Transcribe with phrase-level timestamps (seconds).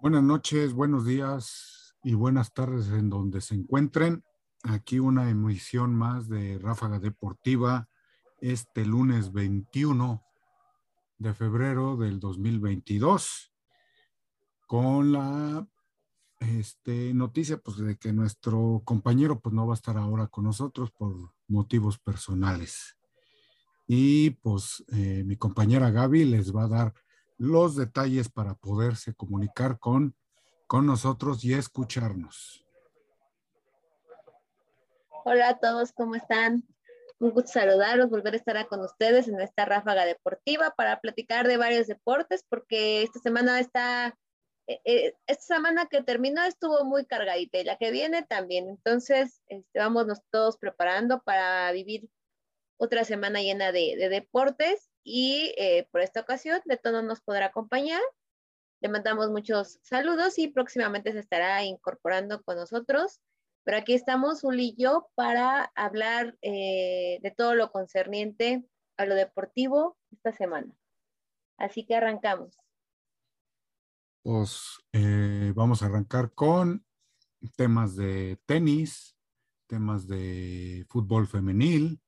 [0.00, 4.22] Buenas noches, buenos días y buenas tardes en donde se encuentren.
[4.62, 7.88] Aquí una emisión más de Ráfaga Deportiva
[8.40, 10.22] este lunes 21
[11.18, 13.52] de febrero del 2022
[14.68, 15.66] con la
[16.38, 20.92] este, noticia pues, de que nuestro compañero pues, no va a estar ahora con nosotros
[20.92, 22.96] por motivos personales.
[23.88, 26.94] Y pues eh, mi compañera Gaby les va a dar
[27.38, 30.14] los detalles para poderse comunicar con,
[30.66, 32.66] con nosotros y escucharnos.
[35.24, 36.64] Hola a todos, ¿cómo están?
[37.20, 41.56] Un gusto saludarlos, volver a estar con ustedes en esta ráfaga deportiva para platicar de
[41.56, 44.16] varios deportes, porque esta semana está,
[44.66, 48.68] eh, eh, esta semana que terminó estuvo muy cargadita y la que viene también.
[48.68, 49.80] Entonces, este,
[50.30, 52.08] todos preparando para vivir
[52.78, 58.02] otra semana llena de deportes y eh, por esta ocasión de todo nos podrá acompañar.
[58.80, 63.20] Le mandamos muchos saludos y próximamente se estará incorporando con nosotros.
[63.64, 68.64] Pero aquí estamos, Uli y yo, para hablar eh, de todo lo concerniente
[68.96, 70.72] a lo deportivo esta semana.
[71.58, 72.56] Así que arrancamos.
[74.22, 76.84] Pues eh, vamos a arrancar con
[77.56, 79.16] temas de tenis,
[79.66, 82.00] temas de fútbol femenil,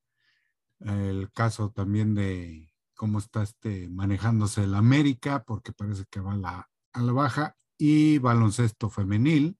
[0.79, 2.70] el caso también de
[3.01, 7.57] cómo está este, manejándose el América, porque parece que va a la, a la baja,
[7.75, 9.57] y baloncesto femenil,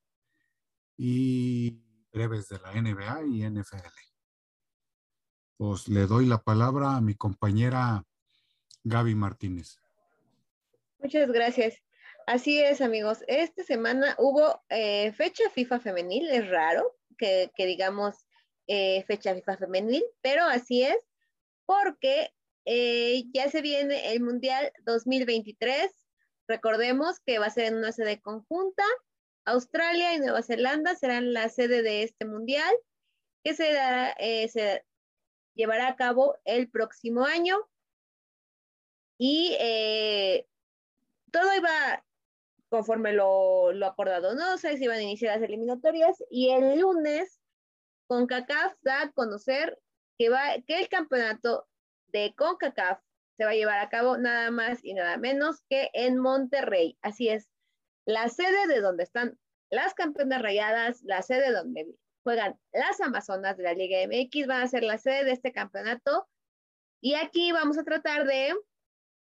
[0.96, 1.72] y
[2.14, 3.98] breves de la NBA y NFL.
[5.58, 8.04] Pues le doy la palabra a mi compañera
[8.84, 9.80] Gaby Martínez.
[11.00, 11.82] Muchas gracias.
[12.28, 13.24] Así es, amigos.
[13.26, 18.28] Esta semana hubo eh, fecha FIFA femenil, es raro que, digamos
[18.68, 21.10] eh, fecha FIFA femenil, pero así es,
[21.66, 22.32] porque
[22.66, 25.92] eh, ya se viene el Mundial 2023.
[26.48, 28.84] Recordemos que va a ser en una sede conjunta.
[29.46, 32.74] Australia y Nueva Zelanda serán la sede de este Mundial,
[33.44, 33.72] que se,
[34.20, 34.84] eh,
[35.56, 37.58] llevará a cabo el próximo año.
[39.18, 40.48] Y eh,
[41.32, 42.04] todo iba
[42.70, 44.54] conforme lo, lo, acordado, ¿no?
[44.54, 47.40] O sea, se iban a iniciar las eliminatorias y el lunes
[48.08, 49.78] con CACAF da a conocer
[50.18, 51.68] que, va, que el campeonato
[52.12, 53.00] de CONCACAF
[53.38, 56.98] se va a llevar a cabo nada más y nada menos que en Monterrey.
[57.02, 57.50] Así es,
[58.06, 59.40] la sede de donde están
[59.70, 61.88] las campeonas rayadas, la sede donde
[62.24, 66.28] juegan las Amazonas de la Liga MX, va a ser la sede de este campeonato.
[67.02, 68.54] Y aquí vamos a tratar de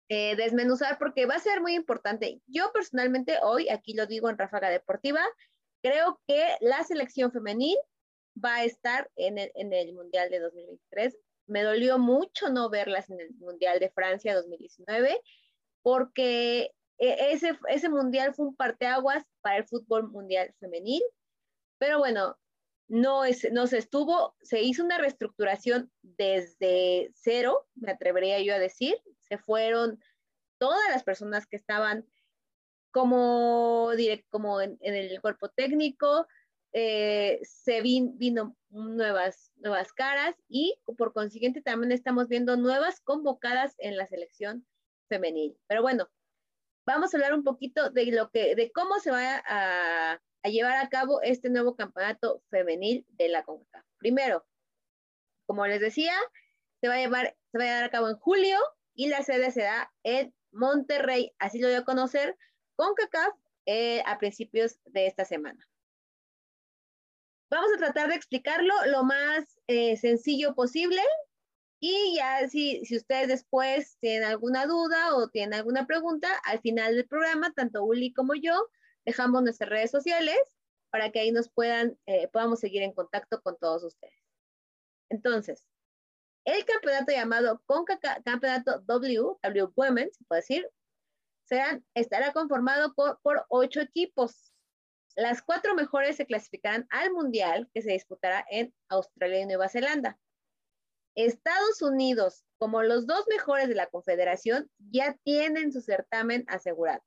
[0.08, 2.40] eh, desmenuzar porque va a ser muy importante.
[2.46, 5.24] Yo personalmente hoy, aquí lo digo en Ráfaga Deportiva,
[5.82, 7.76] creo que la selección femenil
[8.42, 13.10] va a estar en el, en el Mundial de 2023 me dolió mucho no verlas
[13.10, 15.20] en el Mundial de Francia 2019,
[15.82, 21.02] porque e, ese, ese mundial fue un parteaguas para el fútbol mundial femenil.
[21.78, 22.38] Pero bueno,
[22.88, 28.58] no, es, no se estuvo, se hizo una reestructuración desde cero, me atrevería yo a
[28.58, 28.96] decir.
[29.20, 30.00] Se fueron
[30.58, 32.06] todas las personas que estaban
[32.92, 33.90] como,
[34.30, 36.26] como en el cuerpo técnico,
[36.78, 43.96] eh, se vino nuevas, nuevas caras y por consiguiente también estamos viendo nuevas convocadas en
[43.96, 44.66] la selección
[45.08, 45.58] femenil.
[45.68, 46.10] Pero bueno,
[46.84, 50.90] vamos a hablar un poquito de lo que, de cómo se va a, llevar a
[50.90, 53.86] cabo este nuevo campeonato femenil de la CONCACAF.
[53.96, 54.46] Primero,
[55.46, 56.12] como les decía,
[56.82, 58.58] se va a llevar, se va a llevar a cabo en julio
[58.94, 61.32] y la sede se da en Monterrey.
[61.38, 62.36] Así lo voy a conocer
[62.74, 63.34] CONCACAF
[63.64, 65.66] eh, a principios de esta semana.
[67.50, 71.00] Vamos a tratar de explicarlo lo más eh, sencillo posible
[71.80, 76.96] y ya si, si ustedes después tienen alguna duda o tienen alguna pregunta, al final
[76.96, 78.68] del programa, tanto Uli como yo,
[79.04, 80.38] dejamos nuestras redes sociales
[80.90, 84.14] para que ahí nos puedan, eh, podamos seguir en contacto con todos ustedes.
[85.10, 85.64] Entonces,
[86.44, 90.68] el campeonato llamado CONCACAF, Campeonato W, W Women, se puede decir,
[91.44, 94.52] serán, estará conformado por, por ocho equipos.
[95.16, 100.18] Las cuatro mejores se clasificarán al Mundial que se disputará en Australia y Nueva Zelanda.
[101.14, 107.02] Estados Unidos, como los dos mejores de la Confederación, ya tienen su certamen asegurado.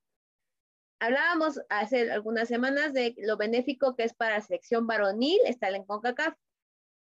[0.99, 5.85] Hablábamos hace algunas semanas de lo benéfico que es para la selección varonil estar en
[5.85, 6.35] CONCACAF.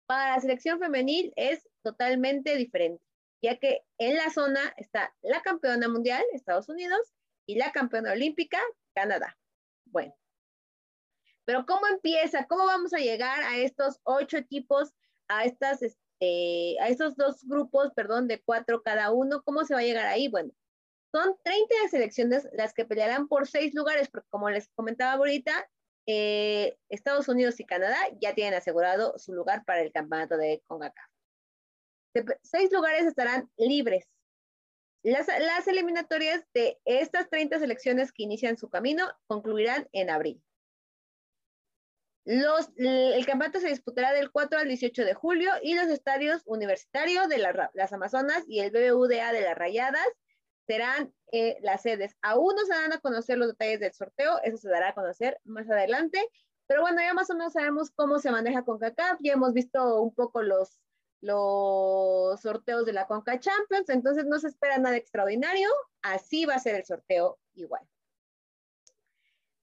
[0.06, 3.02] Para la selección femenil es totalmente diferente,
[3.42, 7.13] ya que en la zona está la campeona mundial, Estados Unidos,
[7.48, 8.60] y la campeona olímpica,
[8.94, 9.38] Canadá.
[9.86, 10.13] Bueno,
[11.50, 12.46] pero ¿cómo empieza?
[12.46, 14.94] ¿Cómo vamos a llegar a estos ocho equipos,
[15.28, 19.42] a, estas, este, a estos dos grupos, perdón, de cuatro cada uno?
[19.42, 20.28] ¿Cómo se va a llegar ahí?
[20.28, 20.51] Bueno,
[21.12, 25.68] Son 30 selecciones las que pelearán por seis lugares, porque como les comentaba ahorita,
[26.06, 31.10] eh, Estados Unidos y Canadá ya tienen asegurado su lugar para el campeonato de CONCACAF.
[32.44, 34.07] Seis lugares estarán libres.
[35.02, 35.28] Las,
[35.68, 40.44] eliminatorias de estas 30 selecciones que inician su camino concluirán en abril.
[42.25, 47.27] Los, el campeonato se disputará del 4 al 18 de julio y los estadios universitarios
[47.27, 47.38] de
[47.74, 50.07] las Amazonas y el BBVA de las Rayadas
[50.68, 52.16] serán eh, las sedes.
[52.21, 55.39] Aún no se van a conocer los detalles del sorteo, eso se dará a conocer
[55.44, 56.24] más adelante,
[56.68, 60.00] pero bueno, ya más o menos sabemos cómo se maneja con CACAF, ya hemos visto
[60.00, 60.80] un poco los,
[61.21, 65.68] los sorteos de la Conca Champions, entonces no se espera nada extraordinario,
[66.04, 67.81] así va a ser el sorteo igual.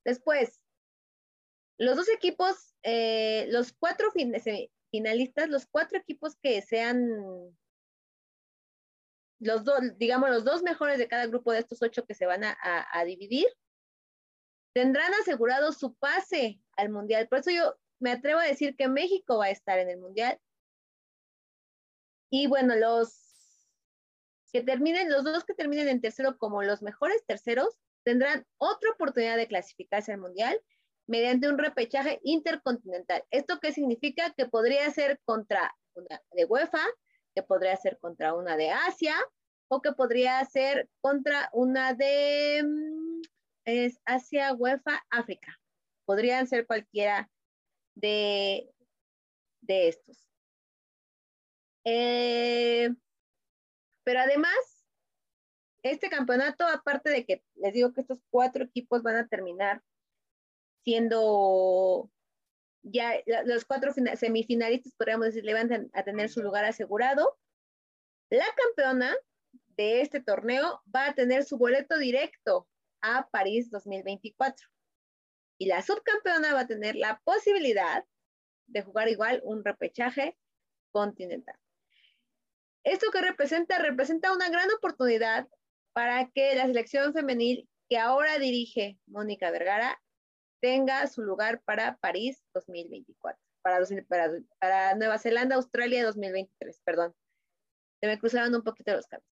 [0.05, 0.61] Después,
[1.79, 4.09] los dos equipos, eh, los cuatro
[4.91, 7.57] finalistas, los cuatro equipos que sean
[9.39, 12.45] los dos, digamos, los dos mejores de cada grupo de estos ocho que se van
[12.45, 13.47] a, a, dividir,
[14.73, 17.29] tendrán asegurado su pase al Mundial.
[17.29, 20.41] Por eso yo me atrevo a decir que México va a estar en el Mundial.
[22.31, 23.27] Y bueno, los
[24.53, 29.37] que terminen, los dos que terminen en tercero como los mejores terceros, tendrán otra oportunidad
[29.37, 30.59] de clasificarse al Mundial
[31.07, 33.25] mediante un repechaje intercontinental.
[33.31, 34.33] ¿Esto qué significa?
[34.37, 36.85] Que podría ser contra una de UEFA,
[37.35, 39.15] que podría ser contra una de Asia
[39.69, 43.23] o que podría ser contra una de mm,
[44.05, 45.59] Asia, UEFA, África.
[46.05, 47.31] Podrían ser cualquiera
[47.95, 48.71] de,
[49.61, 50.29] de estos.
[51.85, 52.91] Eh,
[54.05, 54.57] pero además,
[55.83, 59.83] este campeonato, aparte de que les digo que estos cuatro equipos van a terminar
[60.87, 62.09] siendo
[62.85, 67.37] ya los cuatro semifinalistas, podríamos decir, le van a tener su lugar asegurado.
[68.31, 69.13] La campeona
[69.77, 72.69] de este torneo va a tener su boleto directo
[73.01, 74.69] a París 2024.
[75.59, 78.05] Y la subcampeona va a tener la posibilidad
[78.69, 80.39] de jugar igual un repechaje
[80.93, 81.57] continental.
[82.85, 83.81] ¿Esto que representa?
[83.81, 85.49] Representa una gran oportunidad
[85.93, 90.01] para que la selección femenil que ahora dirige Mónica Vergara
[90.67, 93.87] tenga su lugar para París 2024, para,
[94.59, 97.15] para, Nueva Zelanda, Australia 2023, perdón.
[98.01, 99.29] Se me cruzaron un poquito los cables.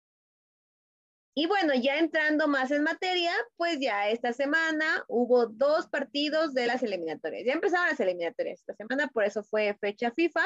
[1.33, 6.67] Y bueno, ya entrando más en materia, pues ya esta semana hubo dos partidos de
[6.67, 7.45] las eliminatorias.
[7.47, 10.45] Ya empezaron las eliminatorias esta semana, por eso fue fecha FIFA.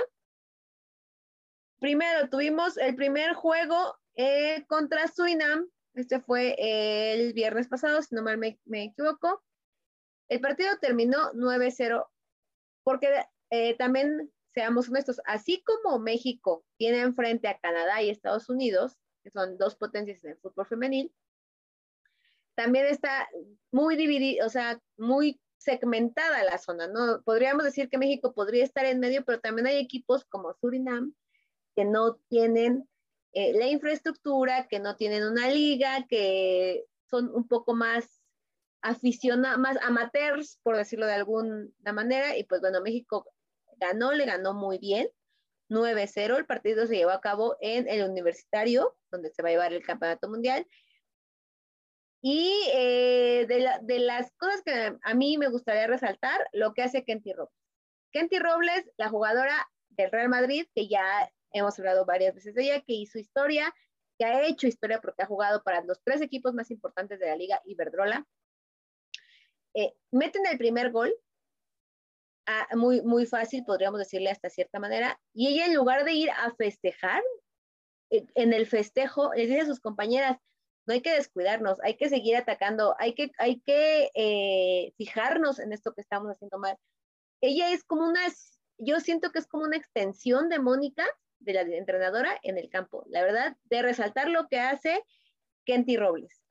[1.79, 5.67] Primero tuvimos el primer juego eh, contra Surinam.
[5.95, 9.43] Este fue el viernes pasado, si no mal me equivoco.
[10.29, 12.05] El partido terminó 9-0
[12.83, 13.09] porque
[13.49, 19.29] eh, también, seamos honestos, así como México tiene enfrente a Canadá y Estados Unidos, que
[19.29, 21.13] son dos potencias en el fútbol femenil,
[22.55, 23.29] también está
[23.71, 27.21] muy dividida, o sea, muy segmentada la zona, ¿no?
[27.23, 31.13] Podríamos decir que México podría estar en medio, pero también hay equipos como Surinam
[31.75, 32.89] que no tienen
[33.33, 38.16] eh, la infraestructura, que no tienen una liga, que son un poco más
[38.81, 43.25] aficionados, más amateurs, por decirlo de alguna manera, y pues bueno, México
[43.77, 45.09] ganó, le ganó muy bien,
[45.69, 49.73] 9-0, el partido se llevó a cabo en el universitario, donde se va a llevar
[49.73, 50.65] el campeonato mundial.
[52.21, 57.03] Y eh, de, de, las cosas que a mí me gustaría resaltar, lo que hace
[57.03, 57.53] Kenty Robles.
[58.11, 62.81] Kenty Robles, la jugadora del Real Madrid, que ya hemos hablado varias veces de ella,
[62.81, 63.73] que hizo historia,
[64.17, 67.35] que ha hecho historia porque ha jugado para los tres equipos más importantes de la
[67.35, 68.25] liga, Iberdrola,
[69.77, 71.13] eh, meten el primer gol,
[72.47, 76.31] ah, muy, muy fácil, podríamos decirle hasta cierta manera, y ella en lugar de ir
[76.31, 77.21] a festejar,
[78.09, 80.37] eh, en el festejo, les dice a sus compañeras,
[80.87, 85.73] no hay que descuidarnos, hay que seguir atacando, hay que, hay que eh, fijarnos en
[85.73, 86.75] esto que estamos haciendo mal.
[87.41, 88.21] Ella es como una,
[88.79, 91.05] yo siento que es como una extensión de Mónica,
[91.37, 93.03] de la entrenadora, en el campo.
[93.09, 95.03] La verdad, de resaltar lo que hace
[95.65, 96.46] Kenty Robles.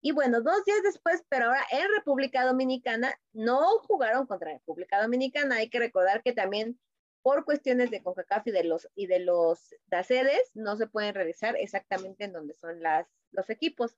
[0.00, 5.56] Y bueno, dos días después, pero ahora en República Dominicana, no jugaron contra República Dominicana.
[5.56, 6.78] Hay que recordar que también
[7.22, 11.56] por cuestiones de CONCACAF y de los, y de los DACEDES, no se pueden realizar
[11.56, 13.96] exactamente en donde son las, los equipos.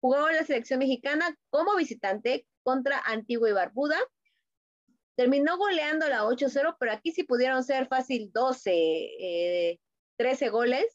[0.00, 3.98] Jugó la selección mexicana como visitante contra Antigua y Barbuda.
[5.14, 9.78] Terminó goleando la 8-0, pero aquí sí pudieron ser fácil 12,
[10.16, 10.86] 13 eh, goles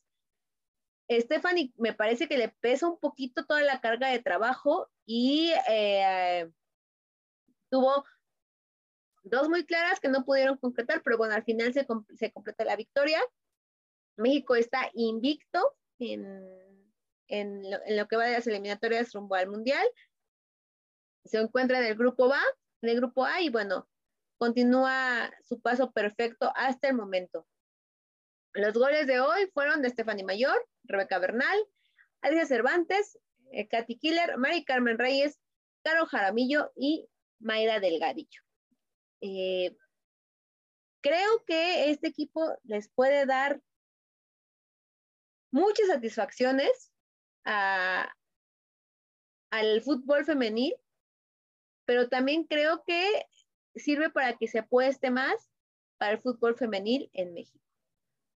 [1.09, 6.51] Stephanie me parece que le pesa un poquito toda la carga de trabajo y eh,
[7.69, 8.05] tuvo
[9.23, 11.85] dos muy claras que no pudieron concretar, pero bueno, al final se,
[12.31, 13.19] completa la victoria.
[14.17, 16.45] México está invicto en,
[17.27, 17.63] en
[17.97, 19.85] lo, que va de las eliminatorias rumbo al Mundial.
[21.25, 22.41] Se encuentra en el grupo A,
[22.81, 23.87] en el grupo A y bueno,
[24.37, 27.47] continúa su paso perfecto hasta el momento.
[28.53, 30.59] Los goles de hoy fueron de Stephanie Mayor,
[30.89, 31.57] Rebeca Bernal,
[32.21, 33.17] Alicia Cervantes,
[33.51, 35.39] eh, Katy Killer, Mari Carmen Reyes,
[35.83, 37.07] Caro Jaramillo y
[37.39, 38.41] Mayra Delgadillo.
[39.21, 39.77] Eh,
[41.01, 43.61] creo que este equipo les puede dar
[45.51, 46.91] muchas satisfacciones
[47.43, 48.11] al
[49.81, 50.75] fútbol femenil,
[51.85, 53.25] pero también creo que
[53.75, 55.49] sirve para que se apueste más
[55.97, 57.63] para el fútbol femenil en México.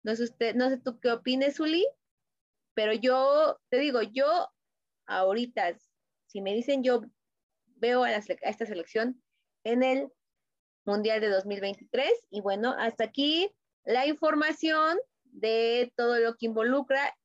[0.02, 1.86] No sé, usted, no sé tú qué opines, Uli,
[2.74, 4.48] pero yo te digo, yo
[5.06, 5.76] ahorita,
[6.26, 7.02] si me dicen yo
[7.76, 9.22] veo a, esta selección
[9.64, 10.08] en el
[10.86, 17.16] Mundial de 2023 y bueno, hasta aquí la información de todo lo que involucra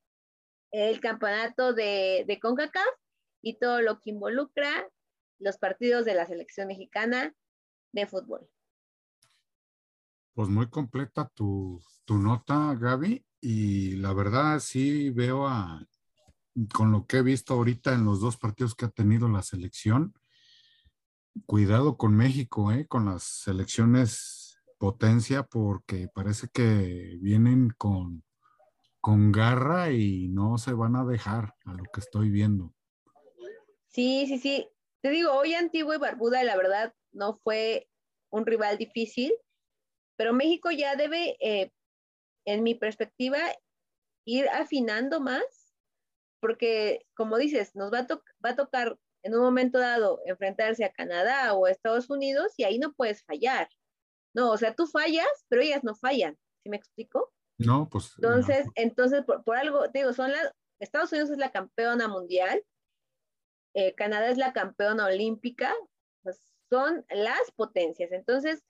[0.71, 2.85] el campeonato de, de CONCACAF
[3.41, 4.89] y todo lo que involucra
[5.39, 7.33] los partidos de la selección mexicana
[7.93, 8.49] de fútbol.
[10.33, 15.87] Pues muy completa tu, nota, Gaby, y la verdad sí veo a,
[16.73, 20.15] con lo que he visto ahorita en los dos partidos que ha tenido la selección,
[21.45, 22.87] cuidado con México, ¿eh?
[22.87, 28.23] con las selecciones potencia, porque parece que vienen con,
[28.99, 32.73] con garra y no se van a dejar a lo que estoy viendo.
[33.89, 34.67] Sí, sí, sí.
[35.01, 37.87] Te digo, hoy Antigua y Barbuda, la verdad, no fue
[38.31, 39.31] un rival difícil,
[40.15, 41.71] pero México ya debe, eh,
[42.45, 43.39] en mi perspectiva,
[44.25, 45.73] ir afinando más,
[46.39, 48.07] porque como dices, nos va a,
[48.43, 52.63] va a tocar en un momento dado enfrentarse a Canadá o a Estados Unidos y
[52.63, 53.67] ahí no puedes fallar.
[54.35, 56.37] No, o sea, tú fallas, pero ellas no fallan.
[56.61, 57.33] ¿Sí me explico?
[57.57, 58.13] No, pues.
[58.17, 62.61] Entonces, entonces por, algo, digo, son las, Estados Unidos es la campeona mundial,
[63.73, 65.73] eh, Canadá es la campeona olímpica,
[66.21, 68.11] pues son las potencias.
[68.11, 68.63] Entonces,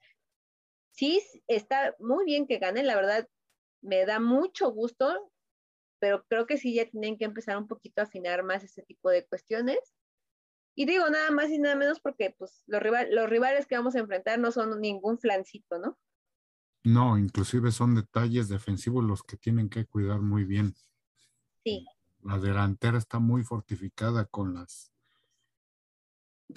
[0.92, 3.28] sí está muy bien que ganen, la verdad
[3.86, 5.30] me da mucho gusto,
[5.98, 9.10] pero creo que sí ya tienen que empezar un poquito a afinar más ese tipo
[9.10, 9.78] de cuestiones.
[10.74, 14.00] Y digo nada más y nada menos porque pues los, los rivales que vamos a
[14.00, 15.98] enfrentar no son ningún flancito, ¿no?
[16.84, 20.74] No, inclusive son detalles defensivos los que tienen que cuidar muy bien.
[21.64, 21.86] Sí.
[22.22, 24.92] La delantera está muy fortificada con las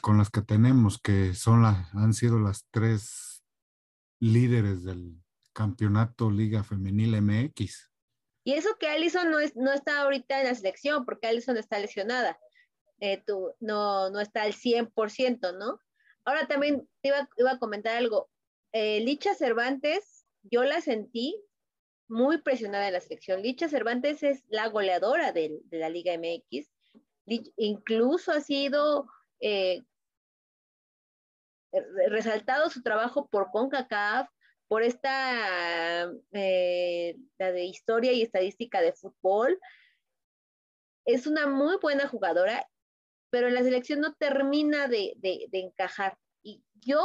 [0.01, 3.43] con las que tenemos, que son las, han sido las tres
[4.19, 5.23] líderes del
[5.59, 7.91] campeonato Liga Femenil MX.
[8.45, 11.77] Y eso que Allison no, es, no está ahorita en la selección, porque Allison está
[11.79, 12.39] lesionada.
[13.01, 13.21] Eh,
[13.59, 15.81] no, no está al 100%, ¿no?
[16.23, 18.29] Ahora también te iba, iba a comentar algo.
[18.71, 21.35] Eh, Licha Cervantes, yo la sentí
[22.07, 23.41] muy presionada en la selección.
[23.41, 26.71] Licha Cervantes es la goleadora de, de la Liga MX.
[27.57, 29.07] incluso ha sido
[29.41, 29.83] eh,
[32.07, 34.29] resaltado su trabajo por CONCACAF,
[34.69, 39.59] por esta, eh, la de historia y estadística de fútbol.
[41.05, 42.69] Es una muy buena jugadora,
[43.31, 46.19] pero en la selección no termina de, de, de encajar.
[46.43, 47.03] Y yo,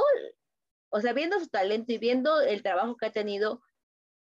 [0.90, 3.62] o sea, viendo su talento y viendo el trabajo que ha tenido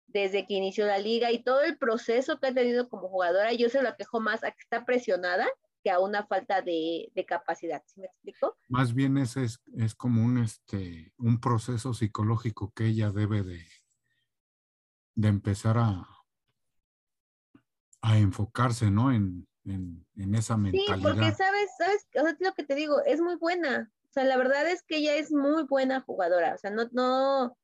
[0.06, 3.68] desde que inició la liga y todo el proceso que ha tenido como jugadora, yo
[3.68, 5.46] se lo quejo más a que está presionada
[5.84, 7.82] que a una falta de, capacidad.
[7.86, 8.56] ¿Sí me explico?
[8.68, 13.66] Más bien ese es, es, como un, este, un proceso psicológico que ella debe de,
[15.14, 16.08] de empezar a,
[18.00, 19.12] a enfocarse, ¿no?
[19.12, 19.46] En,
[20.34, 20.96] esa mentalidad.
[20.96, 23.90] Sí, porque sabes, sabes, o sea, lo que te digo, es muy buena.
[24.08, 26.54] O sea, la verdad es que ella es muy buena jugadora.
[26.54, 27.56] O sea, no, no,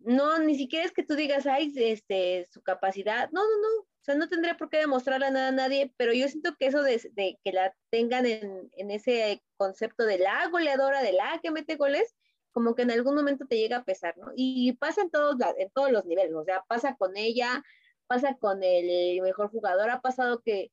[0.00, 3.30] no, ni siquiera es que tú digas, ay, este, su capacidad.
[3.30, 6.54] No, no, no sea, no tendría por qué demostrarle nada a nadie, pero yo siento
[6.58, 11.50] que eso de, que la tengan en, ese concepto de la goleadora, de la que
[11.50, 12.14] mete goles,
[12.52, 14.32] como que en algún momento te llega a pesar, ¿no?
[14.34, 17.62] Y pasa en todos, en todos los niveles, o sea, pasa con ella,
[18.06, 20.72] pasa con el mejor jugador, ha pasado que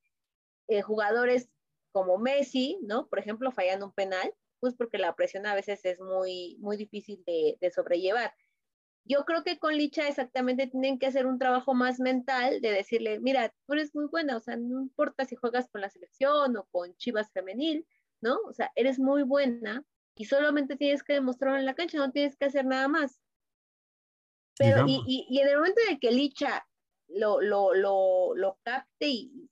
[0.68, 1.48] eh, jugadores
[1.92, 3.08] como Messi, ¿no?
[3.08, 7.22] Por ejemplo, fallan un penal, pues porque la presión a veces es muy, muy difícil
[7.24, 8.34] de sobrellevar.
[9.08, 13.20] Yo creo que con Licha exactamente tienen que hacer un trabajo más mental de decirle,
[13.20, 16.64] mira, tú eres muy buena, o sea, no importa si juegas con la selección o
[16.72, 17.86] con Chivas femenil,
[18.20, 18.36] ¿no?
[18.48, 19.84] O sea, eres muy buena
[20.16, 23.20] y solamente tienes que demostrarlo en la cancha, no tienes que hacer nada más.
[24.58, 26.66] Pero, y, y, en el momento de que Licha
[27.08, 29.50] lo, lo, lo, lo capte y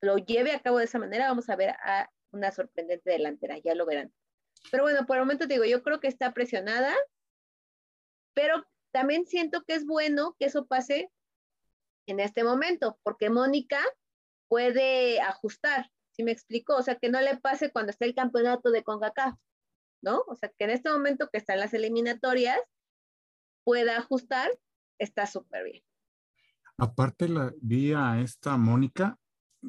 [0.00, 3.74] lo lleve a cabo de esa manera, vamos a ver a una sorprendente delantera, ya
[3.74, 4.12] lo verán.
[4.70, 6.94] Pero bueno, por el momento te digo, yo creo que está presionada,
[8.34, 11.10] pero también siento que es bueno que eso pase
[12.06, 13.80] en este momento, porque Mónica
[14.48, 16.74] puede ajustar, ¿sí me explico?
[16.76, 19.38] O sea, que no le pase cuando está el campeonato de CONCACAF,
[20.02, 20.22] ¿no?
[20.26, 22.58] O sea, que en este momento que están las eliminatorias,
[23.64, 24.50] pueda ajustar,
[24.98, 25.84] está súper bien.
[26.78, 29.18] Aparte, la, vi a esta Mónica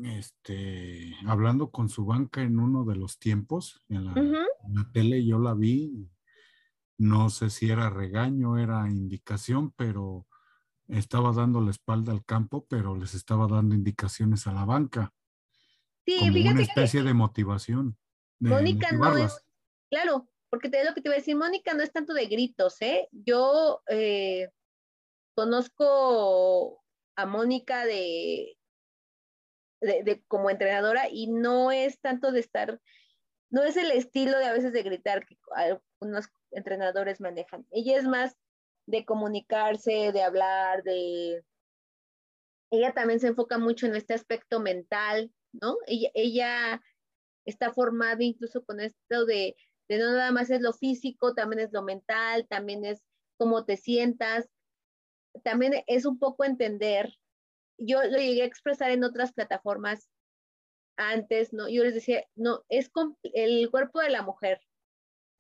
[0.04, 5.26] este, hablando con su banca en uno de los tiempos, en la, en la tele
[5.26, 6.08] yo la vi,
[7.00, 10.28] no sé si era regaño, era indicación, pero
[10.90, 15.14] estaba dando la espalda al campo, pero les estaba dando indicaciones a la banca.
[16.06, 17.98] Sí, como fíjate una que especie de motivación.
[18.40, 19.46] de Mónica no es,
[19.90, 22.82] claro, porque te lo que te iba a decir, Mónica no es tanto de gritos,
[22.82, 23.08] ¿eh?
[23.12, 24.50] Yo eh,
[25.36, 26.84] conozco
[27.16, 28.58] a Mónica de,
[29.80, 32.82] de, de como entrenadora y no es tanto de estar,
[33.50, 37.66] no es el estilo de a veces de gritar que algunos entrenadores manejan.
[37.72, 38.38] Ella es más
[38.86, 41.44] de comunicarse, de hablar, de...
[42.72, 45.78] Ella también se enfoca mucho en este aspecto mental, ¿no?
[45.88, 46.82] Ella,
[47.46, 49.56] está formada incluso con esto de,
[49.88, 53.02] de no nada más es lo físico, también es lo mental, también es
[53.38, 54.48] cómo te sientas,
[55.44, 57.16] también es un poco entender.
[57.80, 60.10] Yo lo llegué a expresar en otras plataformas
[61.00, 61.70] antes, ¿no?
[61.70, 62.92] Yo les decía, no, es
[63.24, 64.62] el cuerpo de la mujer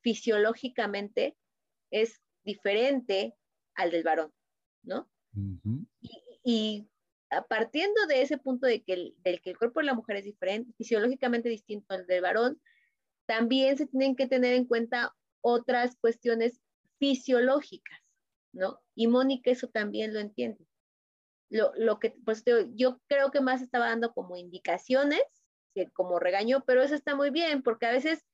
[0.02, 1.38] fisiológicamente
[1.92, 3.36] es diferente
[3.76, 4.34] al del varón,
[4.84, 5.12] ¿no?
[5.36, 5.86] Ujú.
[6.00, 6.12] Y,
[6.44, 6.90] y
[7.30, 10.16] a- partiendo de ese punto de que el, del que el cuerpo de la mujer
[10.16, 12.62] es diferente, fisiológicamente distinto al del varón,
[13.28, 16.62] también se tienen que tener en cuenta otras cuestiones
[17.00, 18.00] fisiológicas,
[18.54, 18.80] ¿no?
[18.96, 20.66] Y Mónica eso también lo entiende.
[21.50, 22.44] Lo, lo que, pues
[22.76, 25.24] yo creo que más estaba dando como indicaciones,
[25.86, 28.26] que como regaño, pero eso está muy bien, porque a veces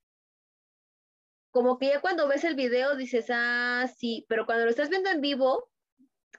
[1.50, 5.10] como que ya cuando ves el video dices, ah, sí, pero cuando lo estás viendo
[5.10, 5.70] en vivo,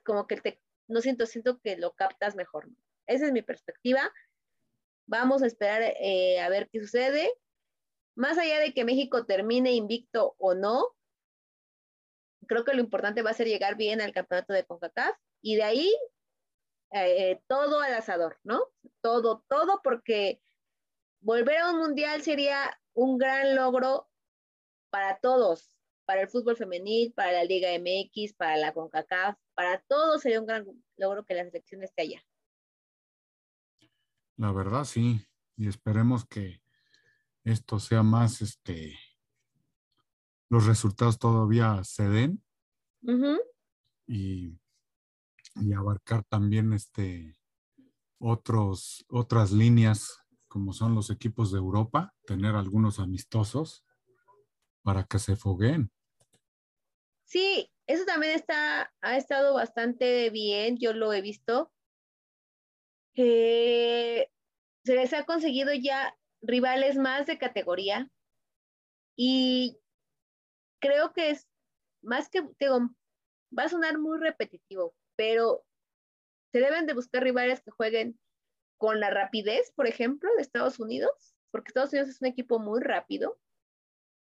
[0.03, 2.69] como que te, no siento, siento que lo captas mejor.
[3.07, 4.13] Esa es mi perspectiva.
[5.07, 7.33] Vamos a esperar eh, a ver qué sucede.
[8.15, 10.95] Más allá de que México termine invicto o no,
[12.47, 15.63] creo que lo importante va a ser llegar bien al campeonato de CONCACAF y de
[15.63, 15.95] ahí
[16.91, 18.63] eh, todo al asador, ¿no?
[19.01, 20.41] Todo, todo, porque
[21.19, 24.09] volver a un mundial sería un gran logro
[24.89, 30.21] para todos, para el fútbol femenil, para la Liga MX, para la CONCACAF, para todos
[30.21, 30.65] sería un gran
[30.97, 32.23] logro que la selección esté allá.
[34.37, 35.21] La verdad, sí.
[35.55, 36.61] Y esperemos que
[37.43, 38.97] esto sea más, este,
[40.49, 42.43] los resultados todavía se den
[44.05, 44.59] y,
[45.55, 47.37] y abarcar también este
[48.19, 53.85] otros otras líneas como son los equipos de Europa, tener algunos amistosos
[54.83, 55.91] para que se fogueen.
[57.25, 61.71] Sí, eso también está, ha estado bastante bien, yo lo he visto.
[63.15, 64.29] Eh,
[64.85, 68.09] se les ha conseguido ya rivales más de categoría
[69.17, 69.77] y
[70.79, 71.47] creo que es
[72.01, 72.89] más que, digo,
[73.57, 75.65] va a sonar muy repetitivo, pero
[76.51, 78.19] se deben de buscar rivales que jueguen
[78.77, 82.81] con la rapidez, por ejemplo, de Estados Unidos, porque Estados Unidos es un equipo muy
[82.81, 83.39] rápido,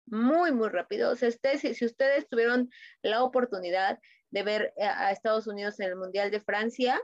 [0.06, 1.12] muy, muy rápido.
[1.12, 2.70] O sea, si, ustedes tuvieron
[3.02, 7.02] la oportunidad de ver a, a Estados Unidos en el Mundial de Francia,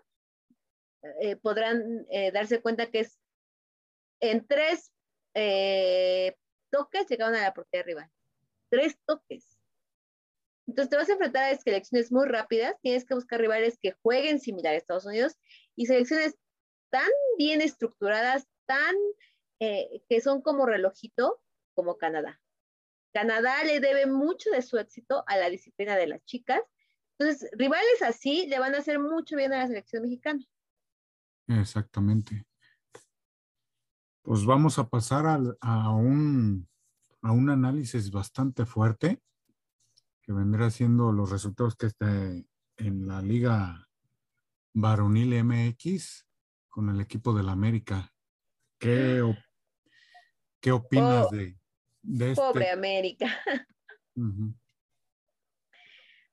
[1.20, 3.18] eh, podrán eh, darse cuenta que es
[4.20, 4.92] en tres
[5.34, 6.36] eh,
[6.70, 8.12] toques llegaron a la portería rival.
[8.70, 9.58] Tres toques.
[10.68, 14.40] Entonces te vas a enfrentar a selecciones muy rápidas, tienes que buscar rivales que jueguen
[14.40, 15.38] similar a Estados Unidos
[15.76, 16.36] y selecciones
[16.92, 18.96] tan bien estructuradas, tan
[19.60, 21.42] eh, que son como relojito,
[21.74, 22.40] como Canadá.
[23.14, 26.62] Canadá le debe mucho de su éxito a la disciplina de las chicas.
[27.18, 30.46] Entonces, rivales así le van a hacer mucho bien a la selección mexicana.
[31.48, 32.46] Exactamente.
[34.22, 36.68] Pues vamos a pasar a, un,
[37.22, 39.22] a un análisis bastante fuerte
[40.22, 42.08] que vendrá siendo los resultados que está
[42.78, 43.88] en la Liga
[44.74, 46.26] Varonil MX
[46.72, 48.16] con el equipo del América.
[48.80, 49.38] ¿Qué, op-
[50.60, 51.60] qué opinas Oh, de,
[52.02, 52.42] de este?
[52.42, 53.28] Pobre América.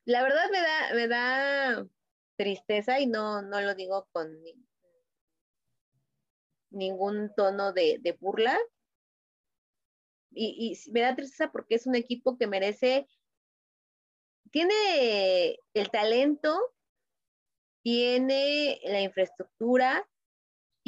[0.05, 1.87] La verdad me da, me da
[2.37, 4.65] tristeza y no, no lo digo con ni-
[6.71, 8.59] ningún tono de, de burla.
[10.31, 13.07] Y, y me da tristeza porque es un equipo que merece,
[14.51, 16.59] tiene el talento,
[17.83, 20.09] tiene la infraestructura,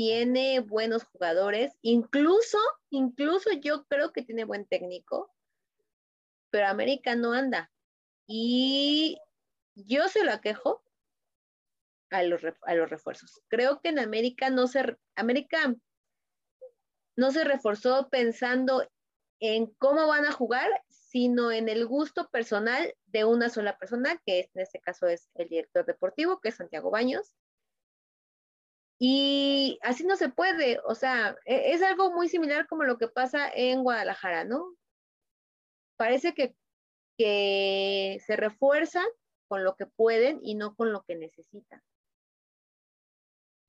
[0.01, 2.57] tiene buenos jugadores, incluso,
[2.89, 5.31] incluso yo creo que tiene buen técnico,
[6.49, 7.71] pero América no anda.
[8.27, 9.19] Y
[9.75, 10.83] yo se lo aquejo
[12.09, 13.43] a los, a los refuerzos.
[13.49, 15.77] Creo que en América no se, América
[17.15, 18.91] no se reforzó pensando
[19.39, 24.49] en cómo van a jugar, sino en el gusto personal de una sola persona, que
[24.55, 27.35] en este caso es el director deportivo, que es Santiago Baños.
[29.03, 33.09] Y así no se puede, o sea, e, es algo muy similar como lo que
[33.09, 34.77] pasa en Guadalajara, ¿no?
[35.97, 36.55] Parece que,
[37.17, 39.07] que se refuerzan
[39.49, 41.83] con lo que pueden y no con lo que necesitan.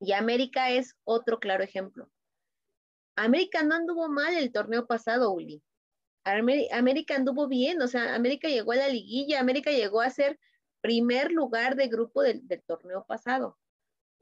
[0.00, 2.10] Y América es otro claro ejemplo.
[3.16, 5.62] América no anduvo mal el torneo pasado, Uli.
[6.24, 10.38] América anduvo bien, o sea, América llegó a la liguilla, América llegó a ser
[10.80, 13.58] primer lugar de grupo del, torneo pasado.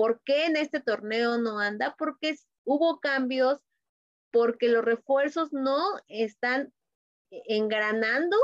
[0.00, 1.94] ¿Por qué en este torneo no anda?
[1.98, 2.34] Porque
[2.64, 3.60] hubo cambios,
[4.30, 6.72] porque los refuerzos no están
[7.30, 8.34] engranando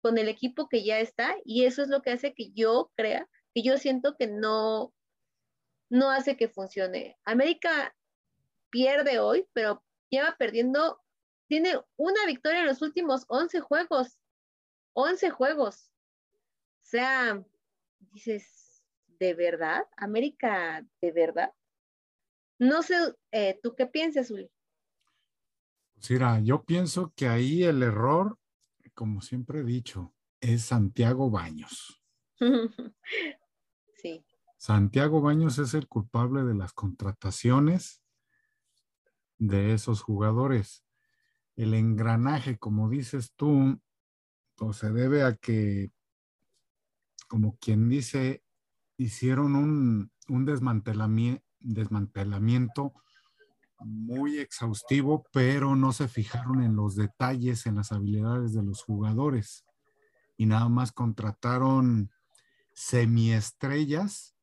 [0.00, 3.28] con el equipo que ya está y eso es lo que hace que yo crea,
[3.52, 4.94] que yo siento que no,
[5.90, 7.18] no hace que funcione.
[7.26, 7.94] América
[8.70, 11.02] pierde hoy, pero lleva perdiendo,
[11.46, 14.18] tiene una victoria en los últimos 11 juegos.
[14.94, 15.92] 11 juegos.
[16.80, 17.44] O sea,
[17.98, 18.65] dices,
[19.18, 19.84] ¿de verdad?
[19.96, 21.52] América, ¿de verdad?
[22.58, 22.94] No sé,
[23.32, 24.50] eh, ¿tú qué piensas, Uli?
[25.94, 28.38] Pues mira, yo pienso que ahí el error,
[28.94, 32.02] como siempre he dicho, es Santiago Baños.
[34.02, 34.24] sí.
[34.58, 38.02] Santiago Baños es el culpable de las contrataciones
[39.38, 40.84] de esos jugadores.
[41.56, 43.80] El engranaje, como dices tú,
[44.56, 45.90] pues se debe a que,
[47.28, 48.42] como quien dice,
[48.96, 52.92] hicieron un, desmantelamiento, desmantelamiento
[53.78, 59.64] muy exhaustivo, pero no se fijaron en los detalles, en las habilidades de los jugadores
[60.36, 62.10] y nada más contrataron
[62.72, 64.34] semiestrellas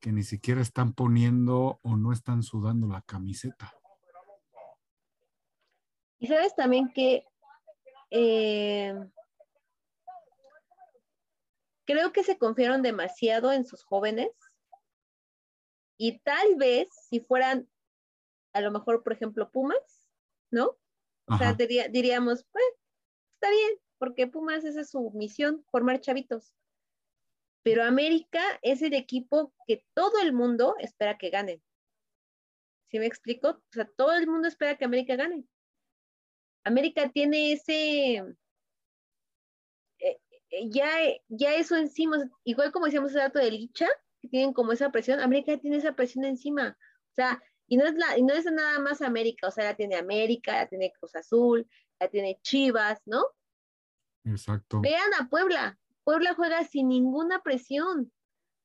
[0.00, 3.72] que ni siquiera están poniendo o no están sudando la camiseta.
[6.18, 7.24] Y sabes también que
[8.10, 8.94] eh,
[11.86, 14.30] creo que se confiaron demasiado en sus jóvenes
[15.98, 17.68] y tal vez si fueran
[18.52, 20.06] a lo mejor, por ejemplo, Pumas,
[20.50, 20.78] ¿no?
[21.26, 22.64] O sea, diríamos, pues,
[23.34, 26.52] está bien, porque Pumas esa es su misión, formar chavitos.
[27.62, 31.62] Pero América es el equipo que todo el mundo espera que gane.
[32.90, 33.50] ¿Sí me explico?
[33.50, 35.44] O sea, todo el mundo espera que América gane.
[36.64, 38.22] América tiene ese,
[40.70, 40.88] ya,
[41.28, 43.88] ya eso encima, igual como decíamos el dato de Licha,
[44.20, 46.76] que tienen como esa presión, América tiene esa presión encima.
[47.10, 49.76] O sea, y no es, la, y no es nada más América, o sea, la
[49.76, 51.66] tiene América, la tiene Cruz Azul,
[51.98, 53.24] la tiene Chivas, ¿no?
[54.24, 54.80] Exacto.
[54.80, 58.12] Vean a Puebla, Puebla juega sin ninguna presión.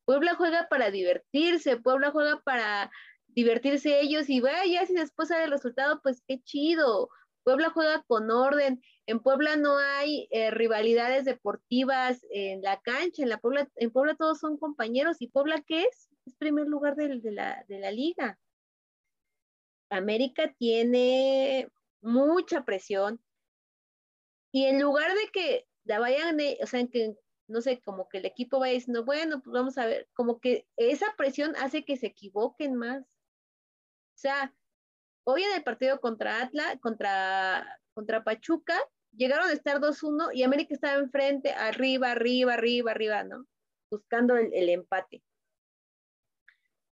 [0.06, 2.92] Puebla juega para divertirse, Puebla juega para
[3.28, 7.10] divertirse ellos y vaya, si después sale el resultado, pues qué chido.
[7.48, 8.84] Puebla juega con orden.
[9.06, 13.24] En Puebla no hay eh, rivalidades deportivas en la cancha.
[13.24, 15.22] En, la Puebla, en Puebla todos son compañeros.
[15.22, 16.10] ¿Y Puebla qué es?
[16.26, 18.38] Es primer lugar de, la, de la liga.
[19.90, 23.24] América tiene mucha presión.
[24.52, 27.16] Y en lugar de que la vayan, o sea, que
[27.48, 30.68] no sé, como que el equipo va diciendo, bueno, pues vamos a ver, como que
[30.76, 33.04] esa presión hace que se equivoquen más.
[33.04, 34.54] O sea,
[35.28, 38.80] hoy en el partido contra Atlas, contra, contra Pachuca,
[39.12, 43.46] llegaron a estar 2-1 y América estaba enfrente, arriba, arriba, arriba, arriba, ¿no?
[43.92, 45.22] Buscando el, empate.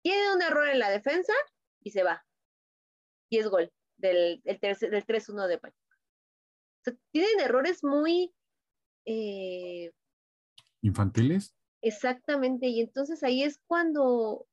[0.02, 1.34] Tiene un error en la defensa
[1.82, 2.24] y se va.
[3.28, 5.96] Y es gol del, del 3-1 de Pachuca.
[6.80, 8.34] O sea, tienen errores muy
[9.04, 9.92] eh,
[10.80, 11.54] infantiles.
[11.82, 14.46] Exactamente, y entonces ahí es cuando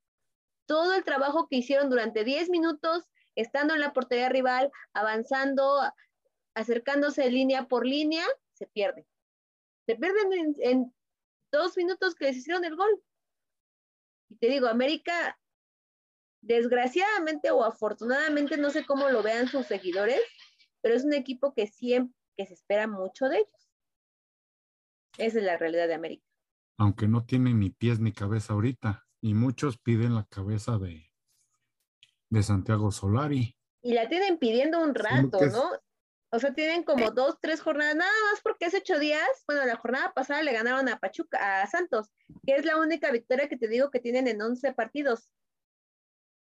[0.65, 5.81] todo el trabajo que hicieron durante 10 minutos, estando en la portería rival, avanzando,
[6.55, 9.05] acercándose línea por línea, se pierde.
[9.85, 10.93] Se pierden en,
[11.51, 13.01] dos minutos que les hicieron el gol.
[14.29, 15.39] Y te digo, América,
[16.41, 20.21] desgraciadamente o afortunadamente, no sé cómo lo vean sus seguidores,
[20.81, 23.69] pero es un equipo que siempre, que se espera mucho de ellos.
[25.17, 26.25] Esa es la realidad de América.
[26.77, 29.05] Aunque no tiene ni pies ni cabeza ahorita.
[29.21, 31.08] Y muchos piden la cabeza de,
[32.29, 33.55] de Santiago Solari.
[33.81, 35.71] Y la tienen pidiendo un rato, ¿no?
[36.31, 39.77] O sea, tienen como dos, tres jornadas, nada más porque hace ocho días, bueno, la
[39.77, 42.11] jornada pasada le ganaron a Pachuca, a Santos,
[42.45, 45.31] que es la única victoria que te digo que tienen en 11 partidos.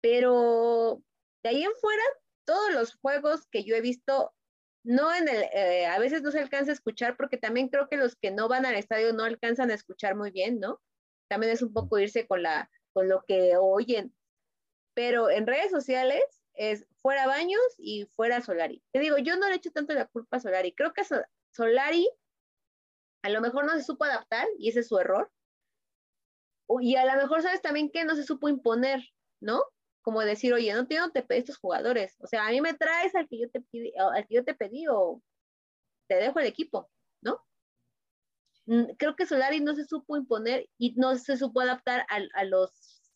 [0.00, 1.02] Pero
[1.42, 2.02] de ahí en fuera,
[2.44, 4.32] todos los juegos que yo he visto
[4.84, 7.96] no en el, eh, a veces no se alcanza a escuchar porque también creo que
[7.96, 10.80] los que no van al estadio no alcanzan a escuchar muy bien, ¿no?
[11.28, 14.14] También es un poco irse con la, con lo que oyen.
[14.94, 16.22] Pero en redes sociales
[16.54, 18.82] es fuera Baños y fuera Solari.
[18.92, 20.72] Te digo, yo no le echo tanto la culpa a Solari.
[20.72, 21.02] Creo que
[21.50, 22.08] Solari
[23.22, 25.30] a lo mejor no se supo adaptar y ese es su error.
[26.80, 29.00] Y a lo mejor sabes también que no se supo imponer,
[29.40, 29.62] ¿no?
[30.02, 32.16] Como decir, oye, no, tengo te pedí estos jugadores.
[32.20, 34.54] O sea, a mí me traes al que yo te pedí, al que yo te
[34.54, 35.22] pedí o
[36.08, 37.44] te dejo el equipo, ¿no?
[38.66, 42.70] Mm, creo que Solari no se supo imponer y no se supo adaptar a, los,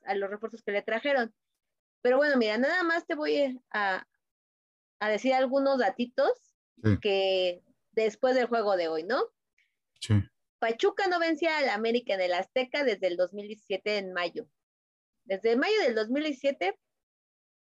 [0.04, 1.34] a los refuerzos que le trajeron.
[2.06, 4.06] Pero bueno, mira, nada más te voy a,
[5.00, 6.30] a decir algunos datitos
[7.02, 9.24] que después del juego de hoy, ¿no?
[10.00, 10.14] Sí.
[10.60, 14.48] Pachuca no vencía al América en el Azteca desde el 2017 en mayo.
[15.24, 16.78] Desde mayo del 2017,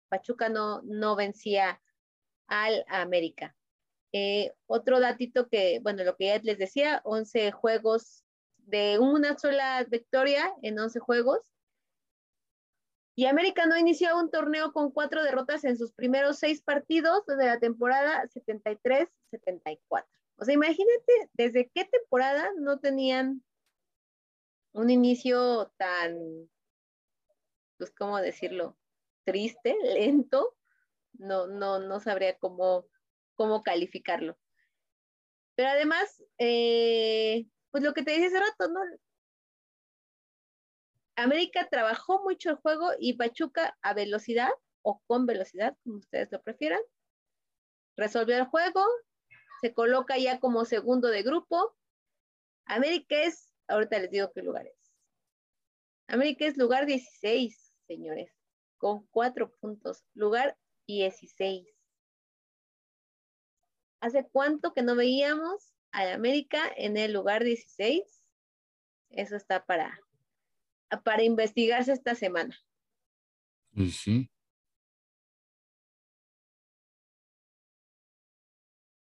[0.09, 1.83] Pachuca no, no vencía
[2.47, 3.55] al América.
[4.13, 8.25] Eh, otro datito que, bueno, lo que ya les decía, 11 juegos
[8.57, 11.52] de una sola victoria en 11 juegos.
[13.15, 17.45] Y América no inició un torneo con cuatro derrotas en sus primeros seis partidos de
[17.45, 20.07] la temporada 73-74.
[20.37, 23.45] O sea, imagínate desde qué temporada no tenían
[24.73, 26.49] un inicio tan,
[27.77, 28.79] pues, ¿cómo decirlo?
[29.25, 30.57] Triste, lento.
[31.13, 32.87] No, no, no sabría cómo,
[33.35, 34.39] cómo calificarlo.
[35.55, 38.81] Pero además, eh, pues lo que te dije hace rato, ¿no?
[41.17, 44.51] América trabajó mucho el juego y Pachuca a velocidad
[44.83, 46.81] o con velocidad, como ustedes lo prefieran.
[47.97, 48.85] Resolvió el juego,
[49.61, 51.77] se coloca ya como segundo de grupo.
[52.65, 54.95] América es, ahorita les digo qué lugar es.
[56.09, 58.33] América es lugar 16, señores,
[58.79, 60.05] con cuatro puntos.
[60.15, 61.69] Lugar 16.
[64.01, 68.03] ¿Hace cuánto que no veíamos a América en el lugar 16?
[69.11, 70.01] Eso está para,
[71.01, 72.57] para investigarse esta semana.
[73.73, 74.31] Y sí.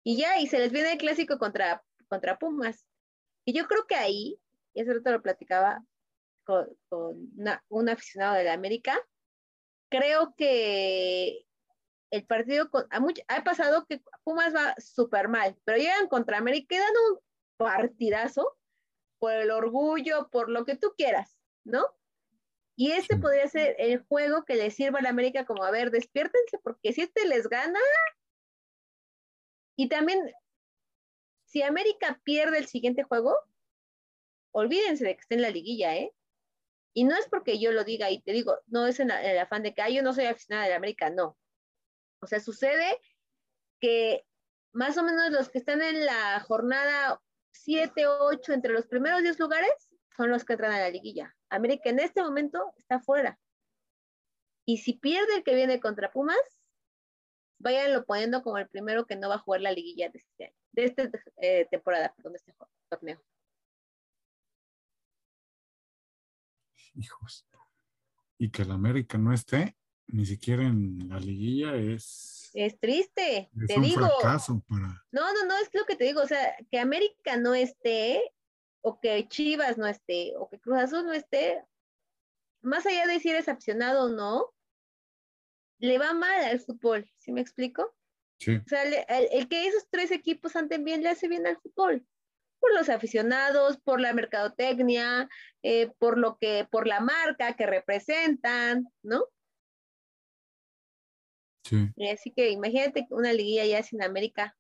[0.05, 2.87] Y ya, y se les viene el clásico contra, contra Pumas.
[3.44, 4.40] Y yo creo que ahí,
[4.74, 5.85] y eso te lo platicaba
[6.44, 6.66] con,
[7.68, 8.98] un aficionado de la América,
[9.90, 11.44] creo que
[12.11, 12.70] el partido
[13.29, 17.20] ha, pasado que Pumas va súper mal, pero llegan contra América y dan un
[17.59, 18.57] partidazo
[19.18, 21.38] por el orgullo, por lo que tú quieras,
[21.68, 21.87] ¿no?
[22.76, 25.90] Y este podría ser el juego que le sirva a la América como, a ver,
[25.90, 27.81] despiértense, porque si este les gana.
[29.76, 30.33] Y también,
[31.44, 33.37] si América pierde el siguiente juego,
[34.52, 36.12] olvídense de que esté en la liguilla, ¿eh?
[36.94, 39.62] Y no es porque yo lo diga y te digo, no es en, el afán
[39.62, 41.37] de que yo no soy aficionada de la América, no.
[42.20, 43.00] O sea, sucede
[43.81, 44.24] que
[44.72, 47.20] más o menos los que están en la jornada
[47.52, 49.88] 7, 8, entre los primeros 10 lugares,
[50.18, 51.37] son los que entran a la liguilla.
[51.48, 53.38] América en este momento está fuera.
[54.66, 56.37] Y si pierde el que viene contra Pumas,
[57.61, 60.57] váyanlo poniendo como el primero que no va a jugar la liguilla de este año,
[60.72, 62.52] de esta eh, temporada, perdón, de este
[62.90, 63.22] torneo.
[66.94, 67.46] Hijos.
[68.38, 69.76] Y que el América no esté,
[70.09, 72.50] ni siquiera en la liguilla es...
[72.54, 74.04] Es triste, es te un digo.
[74.18, 75.07] fracaso para...
[75.12, 78.20] No, no, no, es lo que te digo, o sea, que América no esté,
[78.81, 81.64] o que Chivas no esté, o que Cruz Azul no esté,
[82.62, 84.55] más allá de si eres aficionado o no,
[85.79, 87.95] le va mal al fútbol, ¿sí me explico?
[88.38, 88.57] Sí.
[88.57, 92.07] O sea, el, el, que esos tres equipos anden bien le hace bien al fútbol
[92.61, 95.29] por los aficionados, por la mercadotecnia,
[95.62, 99.25] eh, por lo que, por la marca que representan, ¿no?
[101.64, 101.91] Sí.
[102.12, 104.57] Así que imagínate una liguilla ya sin América.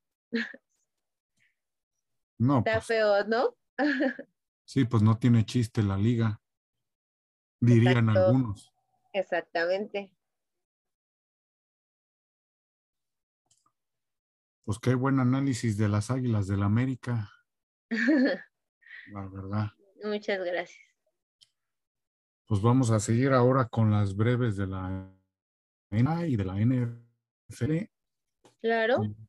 [2.40, 2.58] No.
[2.58, 3.57] Está pues, feo, ¿no?
[4.64, 6.40] sí, pues no tiene chiste la liga,
[7.60, 8.26] dirían Exacto.
[8.26, 8.72] algunos.
[9.12, 10.12] Exactamente.
[14.64, 17.30] Pues qué buen análisis de las Águilas del América,
[17.90, 19.72] la verdad.
[20.04, 20.86] Muchas gracias.
[22.46, 25.10] Pues vamos a seguir ahora con las breves de la
[25.90, 27.90] NBA y de la NFL.
[28.60, 29.04] Claro.
[29.04, 29.27] Y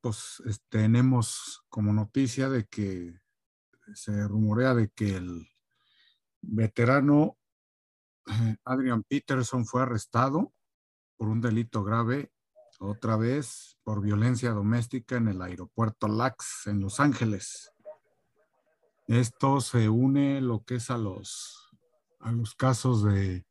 [0.00, 3.20] pues es- tenemos como noticia de que
[3.94, 5.48] se rumorea de que el
[6.40, 7.36] veterano
[8.26, 10.52] eh, Adrian Peterson fue arrestado
[11.16, 12.32] por un delito grave,
[12.78, 17.72] otra vez por violencia doméstica en el aeropuerto LAX en Los Ángeles.
[19.06, 21.68] Esto se une lo que es a los,
[22.20, 23.44] a los casos de,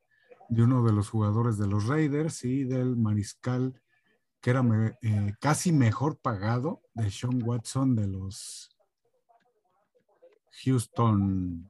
[0.47, 3.79] de uno de los jugadores de los Raiders y del mariscal
[4.41, 4.63] que era
[5.01, 8.69] eh, casi mejor pagado de Sean Watson de los
[10.63, 11.69] Houston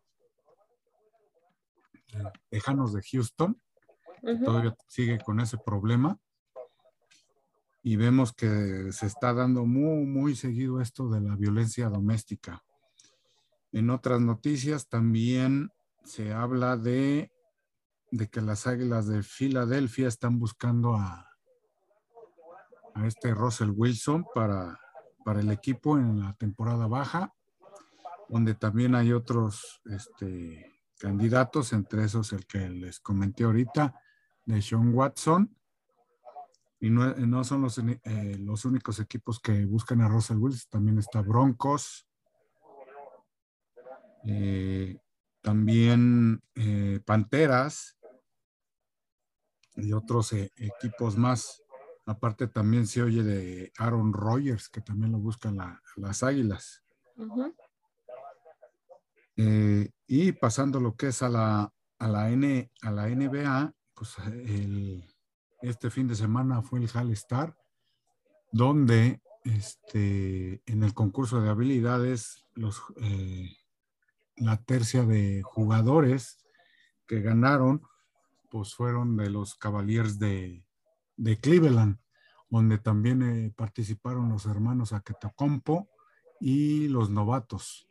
[2.50, 3.62] Tejanos de Houston,
[4.44, 6.20] todavía sigue con ese problema.
[7.82, 12.64] Y vemos que se está dando muy, muy seguido esto de la violencia doméstica.
[13.72, 15.72] En otras noticias también
[16.04, 17.32] se habla de,
[18.12, 21.29] de que las Águilas de Filadelfia están buscando a,
[23.00, 24.80] a este Russell Wilson para,
[25.24, 27.34] para el equipo en la temporada baja,
[28.28, 33.96] donde también hay otros este, candidatos, entre esos el que les comenté ahorita,
[34.46, 35.56] de Sean Watson.
[36.82, 40.98] Y no, no son los, eh, los, únicos equipos que buscan a Russell Wilson, también
[40.98, 42.08] está Broncos,
[44.26, 44.98] eh,
[45.42, 47.98] también eh, Panteras
[49.76, 51.64] y otros equipos más.
[52.10, 55.60] Aparte también se oye de Aaron Rodgers, que también lo buscan
[55.96, 56.82] las Águilas.
[59.38, 64.16] Eh, y pasando lo que es a la, a la, N, a la NBA, pues
[65.62, 67.56] este fin de semana fue el Hall Star,
[68.52, 73.56] donde este, en el concurso de habilidades, los, eh,
[74.36, 76.40] la tercia de jugadores
[77.06, 77.84] que ganaron,
[78.50, 80.66] pues fueron de los Cavaliers de,
[81.20, 82.00] de Cleveland,
[82.50, 85.90] donde también eh, participaron los hermanos Aquetacompo
[86.40, 87.86] y los novatos.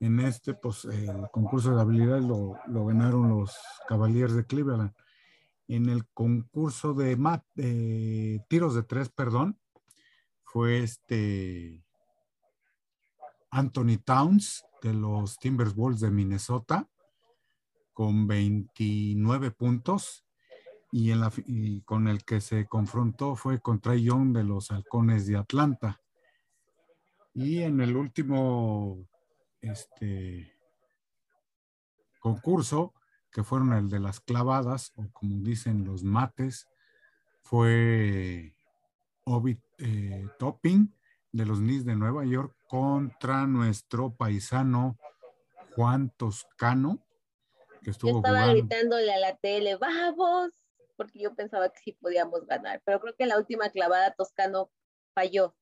[0.00, 3.56] En este, pues, el concurso de habilidades lo, ganaron los
[3.88, 4.92] Cavaliers de Cleveland.
[5.68, 7.16] En el concurso de,
[7.54, 9.58] de tiros de tres, perdón,
[10.42, 11.84] fue este
[13.50, 16.88] Anthony Towns de los Timberwolves de Minnesota
[17.92, 20.25] con 29 puntos
[20.90, 21.32] y, en la,
[21.84, 26.00] con el que se confrontó fue contra Young de los Halcones de Atlanta.
[27.34, 29.06] Y en el último
[29.60, 30.52] este,
[32.20, 32.94] concurso,
[33.30, 36.66] que fueron el de las clavadas, o como dicen los mates,
[37.42, 38.54] fue
[39.24, 40.92] Obi eh, Topping
[41.32, 44.96] de los Knicks de Nueva York contra nuestro paisano
[45.74, 47.04] Juan Toscano,
[47.82, 50.65] que estuvo Yo estaba gritándole a la tele, vamos,
[50.96, 54.70] porque yo pensaba que sí podíamos ganar, pero creo que en la última clavada Toscano
[55.14, 55.56] falló.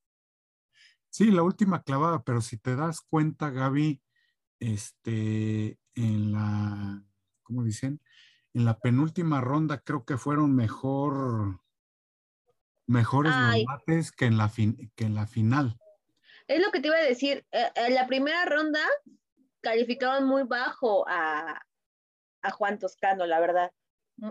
[1.10, 4.02] Sí, la última clavada, pero si te das cuenta, Gaby,
[4.58, 7.04] este, en la,
[7.42, 8.00] ¿cómo dicen?
[8.52, 11.60] En la penúltima ronda creo que fueron mejor,
[12.86, 14.50] mejores los que en, la
[14.96, 15.78] que en la final.
[16.48, 18.80] Es lo que te iba a decir, eh, en la primera ronda
[19.60, 21.62] calificaban muy bajo a,
[22.42, 23.72] a Juan Toscano, la verdad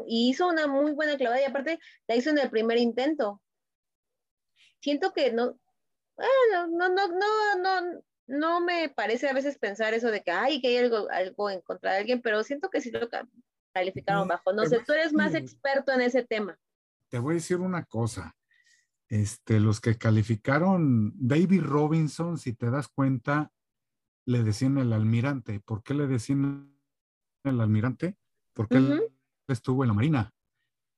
[0.08, 3.41] y hizo una muy buena clavada y aparte la hizo en el primer intento.
[4.80, 5.58] Siento que no,
[6.15, 10.62] bueno, no, no, no, no, no me parece a veces pensar eso de que, ay,
[10.62, 13.10] que hay algo, algo en contra de alguien, pero siento que sí lo
[13.74, 14.54] calificaron bajo.
[14.54, 16.58] No sé, tú eres más experto en ese tema.
[17.10, 18.36] Te voy a decir una cosa.
[19.10, 23.52] Este, los que calificaron David Robinson, si te das cuenta,
[24.26, 25.60] le decían el almirante.
[25.60, 26.76] ¿Por qué le decían
[27.43, 28.17] el almirante?
[28.54, 29.12] Porque él
[29.47, 30.34] estuvo en la Marina.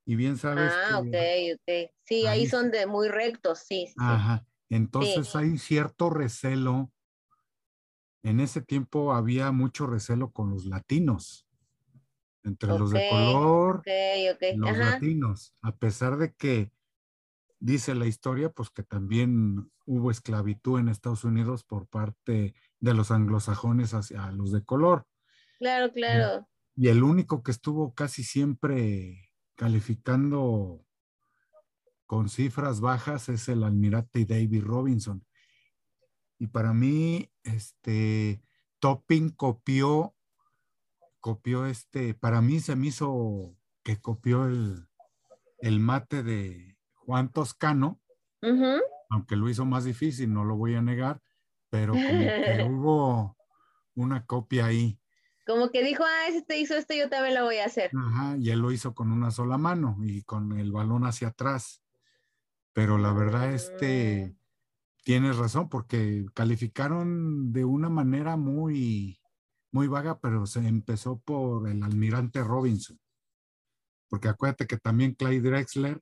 [0.06, 0.72] Y bien sabes.
[0.72, 1.16] Ah, ok,
[1.56, 1.92] ok.
[2.04, 3.94] Sí, ahí, son de muy rectos, sí.
[3.98, 4.46] Ajá.
[4.70, 6.92] Entonces hay cierto recelo.
[8.24, 11.48] En ese tiempo había mucho recelo con los latinos.
[12.44, 13.84] Entre los de color,
[14.56, 15.56] los latinos.
[15.64, 16.72] A pesar de que
[17.60, 23.10] dice la historia, pues que también hubo esclavitud en Estados Unidos por parte de los
[23.10, 25.08] anglosajones hacia los de color.
[25.58, 26.48] Claro, claro.
[26.76, 30.86] Y el único que estuvo casi siempre calificando
[32.06, 35.26] con cifras bajas es el almirante David Robinson.
[36.38, 38.42] Y para mí, este,
[38.80, 40.16] Topping copió,
[41.20, 44.88] copió este, para mí se me hizo que copió el,
[45.80, 48.02] mate de Juan Toscano,
[49.10, 51.22] aunque lo hizo más difícil, no lo voy a negar,
[51.70, 53.38] pero como que hubo
[53.96, 55.00] una copia ahí.
[55.46, 57.92] Como que dijo, ah, ese te hizo esto, yo también lo voy a hacer.
[57.96, 61.84] Ajá, y él lo hizo con una sola mano y con el balón hacia atrás.
[62.74, 64.38] Pero la verdad, este, mm.
[65.04, 69.22] tienes razón, porque calificaron de una manera muy,
[69.72, 73.00] muy vaga, pero se empezó por el almirante Robinson.
[74.10, 76.02] Porque acuérdate que también Clyde Drexler,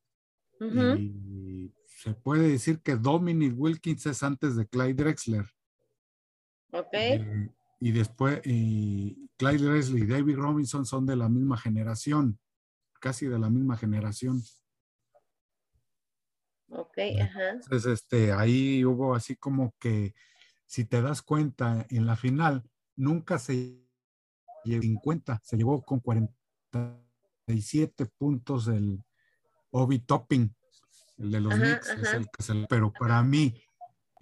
[0.61, 5.45] y se puede decir que Dominic Wilkins es antes de Clyde Drexler.
[6.71, 6.93] Ok.
[6.93, 7.49] Eh,
[7.83, 12.39] y después y Clyde Leslie y David Robinson son de la misma generación,
[13.01, 14.41] casi de la misma generación.
[16.69, 17.49] Ok, ajá.
[17.49, 20.15] Entonces, este, ahí hubo así como que,
[20.65, 22.63] si te das cuenta, en la final
[22.95, 23.85] nunca se
[24.63, 29.03] 50, se llevó con 47 puntos el
[29.71, 30.55] Obi Topping,
[31.17, 33.61] el de los Knicks, es el que se, pero para mí,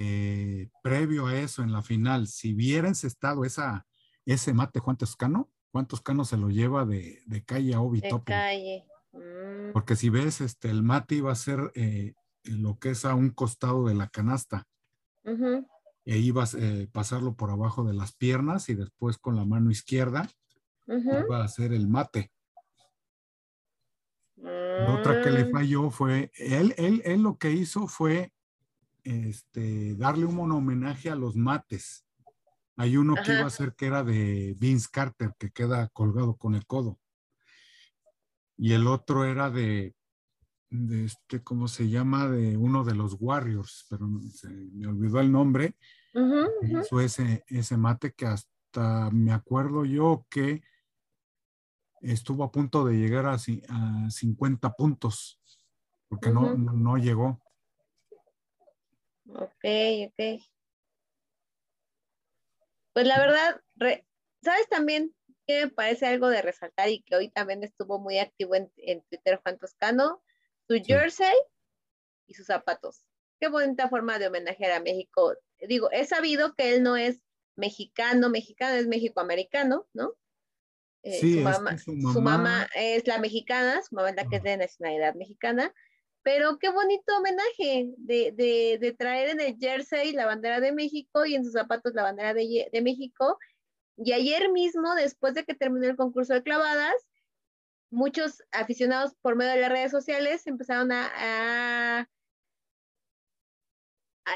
[0.03, 3.85] eh, previo a eso, en la final, si hubiera estado esa,
[4.25, 8.83] ese mate Juan Toscano, Juan Toscano se lo lleva de, calle a Obi de calle.
[9.11, 9.73] Mm.
[9.73, 13.29] Porque si ves, este, el mate iba a ser eh, lo que es a un
[13.29, 14.67] costado de la canasta.
[15.23, 19.69] E ibas a eh, pasarlo por abajo de las piernas y después con la mano
[19.69, 20.27] izquierda
[20.87, 22.31] iba a hacer el mate.
[24.37, 25.51] otra que le mm.
[25.51, 28.33] falló fue, él, él, él lo que hizo fue
[29.03, 32.05] este, darle un homenaje a los mates.
[32.77, 36.55] Hay uno que iba a ser que era de Vince Carter, que queda colgado con
[36.55, 36.99] el codo.
[38.57, 39.95] Y el otro era de,
[40.69, 42.27] de este, ¿cómo se llama?
[42.27, 45.75] De uno de los Warriors, pero se, me olvidó el nombre.
[46.63, 50.63] Hizo ese, ese mate que hasta me acuerdo yo que
[52.01, 55.39] estuvo a punto de llegar a, a 50 puntos,
[56.07, 57.39] porque no, no, llegó.
[59.35, 59.65] Ok,
[60.07, 60.41] ok.
[62.93, 63.61] Pues la verdad,
[64.43, 65.15] ¿sabes también
[65.47, 68.69] que me parece algo de resaltar y que hoy también estuvo muy activo en,
[69.09, 70.21] Twitter Juan Toscano?
[70.67, 71.33] Su jersey
[72.27, 73.05] y sus zapatos.
[73.39, 75.33] Qué bonita forma de homenajear a México.
[75.59, 77.21] Digo, he sabido que él no es
[77.55, 80.13] mexicano, mexicano es mexicoamericano, ¿no?
[81.03, 82.69] Eh, sí, su, mamá, su, mamá...
[82.75, 85.73] es la mexicana, su mamá es la que es de nacionalidad mexicana,
[86.23, 91.43] pero qué bonito homenaje de, traer en el jersey la bandera de México y en
[91.43, 93.39] sus zapatos la bandera de, México.
[93.97, 96.93] Y ayer mismo, después de que terminó el concurso de clavadas,
[97.89, 102.07] muchos aficionados por medio de las redes sociales empezaron a,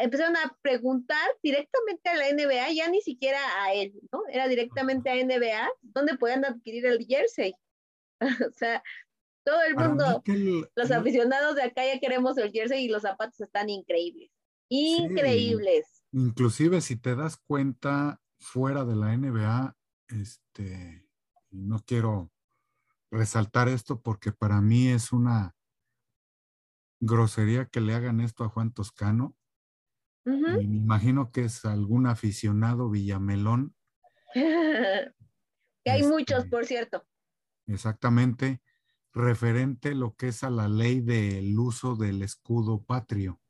[0.01, 4.23] empezaron a preguntar directamente a la NBA, ya ni siquiera a él, ¿no?
[4.29, 7.53] Era directamente a NBA, ¿dónde pueden adquirir el jersey?
[8.49, 8.83] o sea,
[9.45, 10.23] todo el mundo,
[10.75, 14.31] los aficionados de acá ya queremos el jersey y los zapatos están increíbles.
[14.67, 16.03] Increíbles.
[16.11, 19.77] inclusive si te das cuenta, fuera de la NBA,
[20.07, 21.07] este,
[21.51, 22.31] no quiero
[23.11, 25.55] resaltar esto porque para mí es una
[26.99, 29.35] grosería que le hagan esto a Juan Toscano.
[30.23, 33.75] me imagino que es algún aficionado Villamelón.
[34.33, 37.05] que hay muchos, este, por cierto.
[37.67, 38.61] Exactamente
[39.15, 43.41] referente lo que es a la ley del uso del escudo patrio.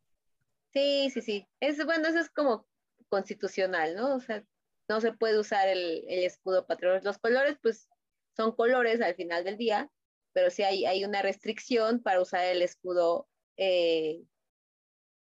[0.72, 1.47] Sí, sí, sí.
[1.59, 2.68] Es bueno, eso es como
[3.09, 4.16] constitucional, ¿no?
[4.16, 4.45] O sea,
[4.88, 6.99] no se puede usar el, escudo patrio.
[7.01, 7.89] Los colores, pues,
[8.38, 9.89] son colores al final del día,
[10.34, 14.22] pero sí hay, una restricción para usar el escudo eh,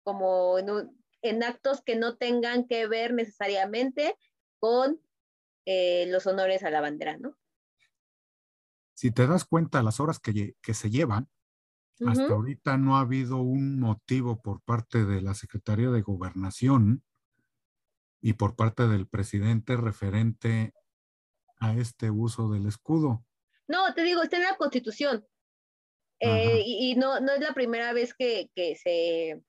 [0.02, 4.16] como en, en, actos que no tengan que ver necesariamente
[4.60, 5.00] con
[5.66, 7.36] eh, los honores a la bandera, ¿no?
[8.94, 11.28] Si te das cuenta las horas que, se llevan,
[12.06, 17.04] hasta ahorita no ha habido un motivo por parte de la Secretaría de Gobernación
[18.20, 20.74] y por parte del presidente referente
[21.60, 23.24] a este uso del escudo.
[23.68, 25.26] No, te digo, está en la Constitución.
[26.18, 29.42] Eh, y, no, no es la primera vez que, se,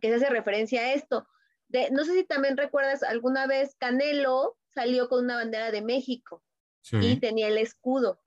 [0.00, 1.26] que se hace referencia a esto.
[1.68, 6.44] De, no sé si también recuerdas, alguna vez Canelo salió con una bandera de México
[6.92, 8.20] y tenía el escudo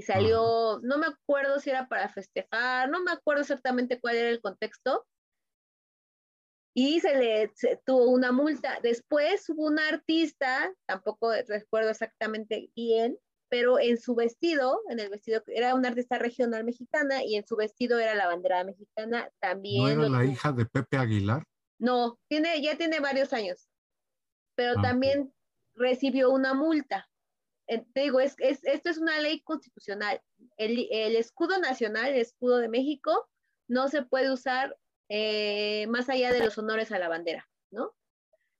[0.00, 4.30] y salió, no me acuerdo si era para festejar, no me acuerdo exactamente cuál era
[4.30, 5.06] el contexto,
[6.74, 7.52] y se le
[7.84, 8.78] tuvo una multa.
[8.82, 13.18] Después hubo una artista, tampoco recuerdo exactamente bien,
[13.50, 17.56] pero en su vestido, en el vestido, era una artista regional mexicana y en su
[17.56, 19.98] vestido era la bandera mexicana también.
[19.98, 21.44] ¿No era la hija de Pepe Aguilar?
[21.78, 23.68] No, tiene, ya tiene varios años,
[24.54, 25.30] pero ah, también
[25.74, 27.09] recibió una multa
[27.78, 30.20] te digo, es, esto es una ley constitucional.
[30.56, 33.28] El, escudo nacional, el escudo de México,
[33.68, 34.76] no se puede usar
[35.08, 37.94] eh, más allá de los honores a la bandera, ¿no?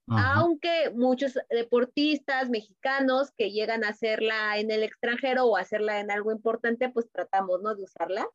[0.07, 6.33] Aunque muchos deportistas mexicanos que llegan a hacerla en el extranjero o hacerla en algo
[6.33, 7.75] importante, pues tratamos, ¿no?
[7.75, 8.27] De usarla,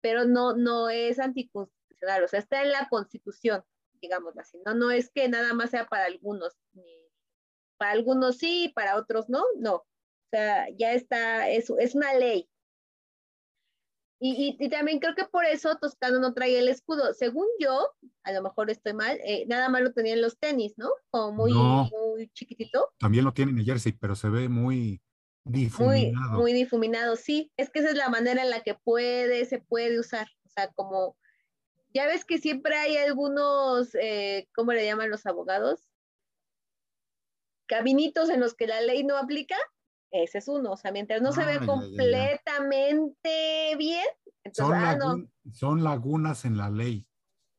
[0.00, 3.64] pero no, no es anticonstitucional, o sea, está en la constitución,
[4.00, 4.74] digamos así, ¿no?
[4.74, 6.56] No es que nada más sea para algunos,
[7.78, 9.84] para algunos sí, para otros no, no
[10.36, 12.48] sea, ya está, es, es una ley.
[14.24, 17.12] Y, y, también creo que por eso Toscano no trae el escudo.
[17.12, 17.88] Según yo,
[18.22, 20.90] a lo mejor estoy mal, eh, nada más lo tenía en los tenis, ¿no?
[21.10, 22.92] Como muy, muy chiquitito.
[23.00, 25.02] También lo tiene en el jersey, pero se ve muy
[25.42, 26.34] difuminado.
[26.34, 27.50] Muy, muy difuminado, sí.
[27.56, 30.28] Es que esa es la manera en la que puede, se puede usar.
[30.46, 31.16] O sea, como,
[31.92, 35.88] ya ves que siempre hay algunos, eh, ¿cómo le llaman los abogados?
[37.66, 39.56] Caminitos en los que la ley no aplica
[40.12, 40.72] ese es uno.
[40.72, 44.06] O sea, mientras no se ve completamente bien,
[44.44, 47.06] entonces, son, ah, son lagunas en la ley.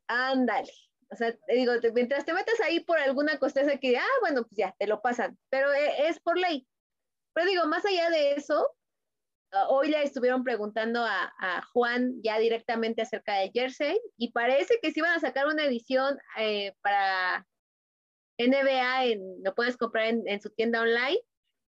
[0.07, 0.71] Ándale.
[1.09, 4.57] O sea, te digo, mientras te metas ahí por alguna costeza que, ah, bueno, pues
[4.57, 6.67] ya, te lo pasan, pero e, es por ley.
[7.33, 8.67] Pero digo, más allá de eso,
[9.51, 14.91] ah, hoy le estuvieron preguntando a, Juan ya directamente acerca del jersey y parece que
[14.91, 17.47] sí van a sacar una edición eh, para
[18.37, 21.19] NBA, en, lo puedes comprar en, su tienda online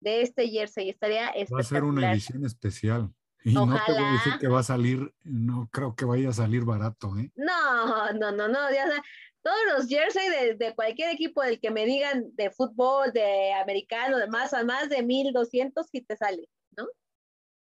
[0.05, 0.91] de este jersey.
[0.91, 3.13] Estaría Va a ser una edición especial.
[3.43, 6.33] Y no te voy a decir que va a salir, no creo que vaya a
[6.33, 7.31] salir barato, ¿eh?
[7.37, 8.87] No, no, no, no, ya,
[9.43, 14.29] todos los jerseys de, cualquier equipo del que me digan de fútbol, de americano, de
[14.29, 16.87] más a más de 1200 si te sale, ¿no?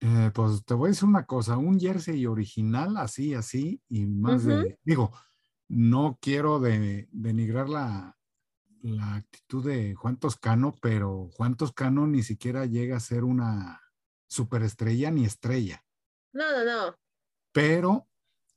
[0.02, 4.44] Eh, pues te voy a decir una cosa, un jersey original, así, así, y más
[4.44, 5.10] de, digo,
[5.68, 8.18] no quiero de, denigrar la,
[8.82, 13.80] la actitud de Juan Toscano, pero Juan Toscano ni siquiera llega a ser una
[14.28, 15.84] superestrella ni estrella.
[16.32, 16.96] No, no, no.
[17.52, 18.08] Pero,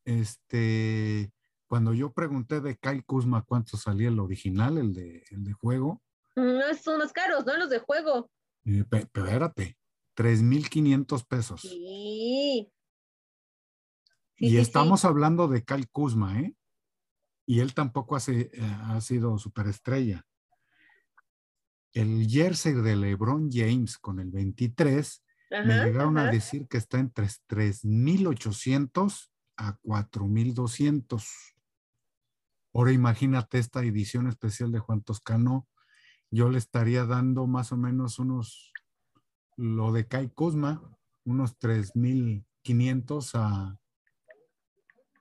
[0.05, 1.31] este,
[1.67, 6.01] cuando yo pregunté de Kyle Kuzma cuánto salía el original, el de, el de juego.
[6.35, 7.57] No son más caros, ¿no?
[7.57, 8.29] Los de juego.
[8.65, 9.77] Eh, pero espérate,
[10.15, 11.61] 3.500 pesos.
[11.61, 12.71] Sí.
[14.37, 16.55] y estamos hablando de Kyle Kuzma, ¿eh?
[17.45, 20.25] Y él tampoco hace, eh, ha sido superestrella.
[21.91, 27.27] El jersey de LeBron James con el 23 me llegaron a decir que está entre
[27.27, 31.23] 3.800 a 4.200.
[32.73, 35.67] Ahora imagínate esta edición especial de Juan Toscano,
[36.31, 38.73] yo le estaría dando más o menos unos,
[39.55, 40.81] lo de Kai Kuzma,
[41.25, 43.77] unos 3.500 a,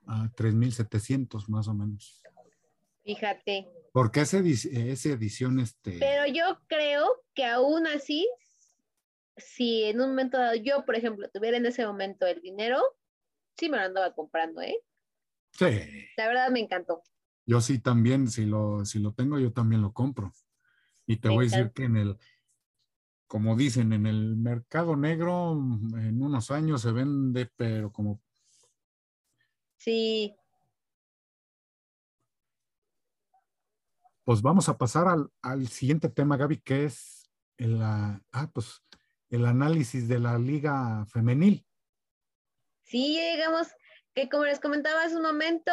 [0.07, 2.23] a 3.700 más o menos.
[3.05, 3.69] Fíjate.
[3.93, 5.99] Porque esa, esa edición, este...
[5.99, 8.29] Pero yo creo que aún así,
[9.37, 12.81] si en un momento dado yo, por ejemplo, tuviera en ese momento el dinero,
[13.59, 14.79] sí me lo andaba comprando, ¿eh?
[15.53, 16.07] Sí.
[16.17, 17.03] La verdad me encantó.
[17.45, 20.33] Yo sí también, si lo, si lo tengo, yo también lo compro.
[21.07, 22.17] Y te voy a decir que en el,
[23.27, 28.23] como dicen, en el mercado negro, en unos años se vende, pero como...
[29.83, 30.37] Sí.
[34.25, 35.09] Pues vamos a pasar
[35.43, 38.21] al, siguiente tema, Gaby, que es el, ah,
[38.55, 38.81] pues,
[39.29, 41.67] el análisis de la liga femenil.
[42.83, 43.73] Sí, llegamos,
[44.15, 45.73] que como les comentaba hace un momento,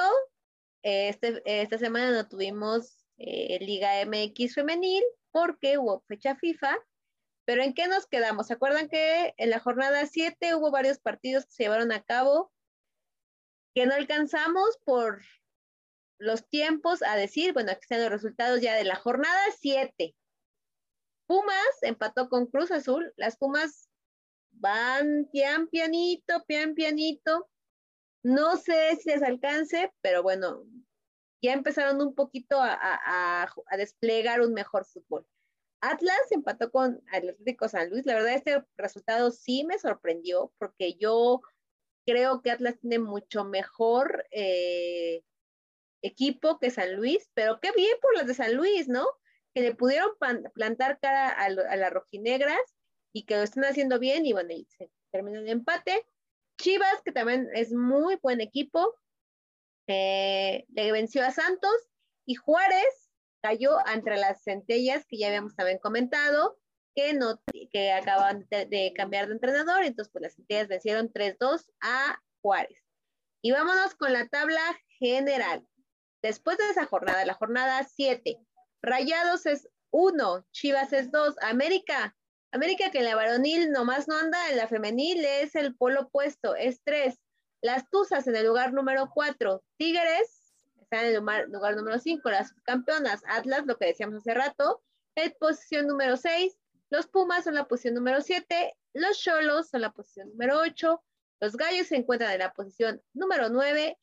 [0.82, 6.76] este, esta semana no tuvimos eh, Liga MX femenil porque hubo fecha FIFA,
[7.46, 8.48] pero ¿en qué nos quedamos?
[8.48, 12.52] ¿Se acuerdan que en la jornada 7 hubo varios partidos que se llevaron a cabo
[13.74, 15.22] que no alcanzamos por
[16.18, 20.16] los tiempos a decir, bueno, aquí están los resultados ya de la jornada 7.
[21.28, 23.90] Pumas empató con Cruz Azul, las Pumas
[24.52, 27.50] van pian pianito, pian pianito,
[28.24, 30.66] no sé si les alcance, pero bueno,
[31.42, 33.48] ya empezaron un poquito a,
[33.78, 35.26] desplegar un mejor fútbol.
[35.82, 38.06] Atlas empató con Atlético San Luis.
[38.06, 41.42] La verdad, este resultado sí me sorprendió porque yo
[42.10, 45.24] creo que Atlas tiene mucho mejor eh,
[46.02, 49.06] equipo que San Luis, pero qué bien por las de San Luis, ¿no?
[49.54, 50.10] Que le pudieron
[50.54, 52.62] plantar cara a, las rojinegras
[53.14, 56.06] y que lo están haciendo bien y bueno, se terminó el empate.
[56.60, 58.96] Chivas, que también es muy buen equipo,
[59.88, 61.90] eh, le venció a Santos
[62.26, 63.10] y Juárez
[63.42, 66.60] cayó entre las centellas que ya habíamos también comentado,
[67.00, 67.42] que, no,
[67.72, 72.84] que acaban de, cambiar de entrenador, entonces pues las centellas vencieron 3-2 a Juárez.
[73.42, 74.62] Y vámonos con la tabla
[75.00, 75.66] general.
[76.22, 78.38] Después de esa jornada, la jornada 7,
[78.82, 82.16] Rayados es 1, Chivas es 2, América
[82.52, 86.56] América que en la varonil nomás no anda, en la femenil es el polo opuesto,
[86.56, 87.20] es tres.
[87.62, 89.64] Las Tuzas en el lugar número cuatro.
[89.78, 92.32] Tigres están en el lugar, número cinco.
[92.32, 94.82] Las campeonas Atlas, lo que decíamos hace rato,
[95.16, 96.58] en posición número seis.
[96.90, 98.76] Los Pumas son la posición número siete.
[98.94, 101.04] Los Cholos son la posición número ocho.
[101.40, 103.98] Los Gallos se encuentran en la posición número nueve.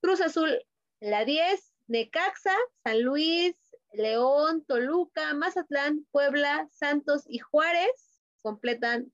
[0.00, 0.62] Cruz Azul
[1.00, 1.72] la diez.
[1.88, 3.54] Necaxa, San Luis,
[3.92, 9.12] León, Toluca, Mazatlán, Puebla, Santos y Juárez completan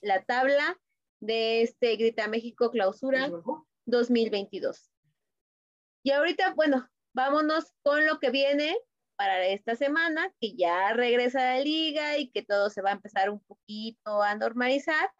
[0.00, 0.78] la tabla
[1.20, 3.30] de este Grita México Clausura
[3.86, 4.90] 2022.
[6.02, 8.76] Y ahorita, bueno, vámonos con lo que viene
[9.16, 13.30] para esta semana, que ya regresa la liga y que todo se va a empezar
[13.30, 15.10] un poquito a normalizar.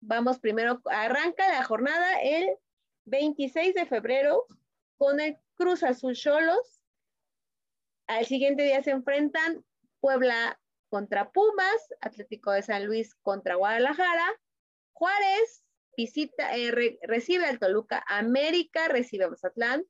[0.00, 2.56] Vamos primero, arranca la jornada el
[3.04, 4.46] 26 de febrero
[4.96, 6.82] con el Cruz Azul Cholos.
[8.06, 9.64] Al siguiente día se enfrentan
[10.00, 14.26] Puebla contra Pumas, Atlético de San Luis contra Guadalajara,
[14.92, 15.64] Juárez
[15.96, 19.84] visita, eh, recibe al Toluca, América recibe a Mazatlán,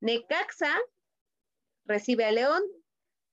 [0.00, 0.76] Necaxa
[1.84, 2.62] recibe a León,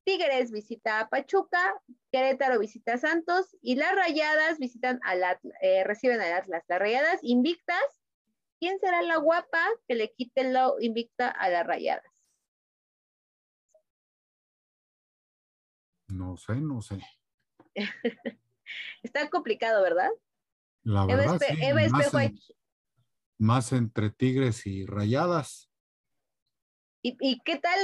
[0.05, 1.75] Tigres visita a Pachuca,
[2.11, 5.21] Querétaro visita a Santos y las Rayadas visitan al
[5.61, 6.63] eh, reciben al Atlas.
[6.69, 7.83] Las Rayadas invictas.
[8.59, 12.25] ¿Quién será la guapa que le quite lo invicta a las Rayadas?
[16.07, 16.99] No sé, no sé.
[19.03, 20.09] Está complicado, ¿verdad?
[20.83, 21.53] La verdad, sí,
[23.37, 25.66] más, entre Tigres y Rayadas.
[27.01, 27.79] ¿Y, qué tal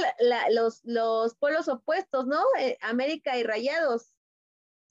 [0.50, 2.42] los, los polos opuestos, no?
[2.58, 4.14] Eh, América y Rayados.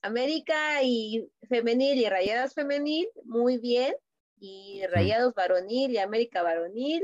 [0.01, 3.93] América y femenil y Rayadas femenil, muy bien.
[4.39, 7.03] Y Rayados varonil y América varonil.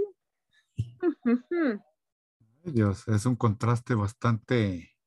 [2.63, 4.97] Dios, es un contraste bastante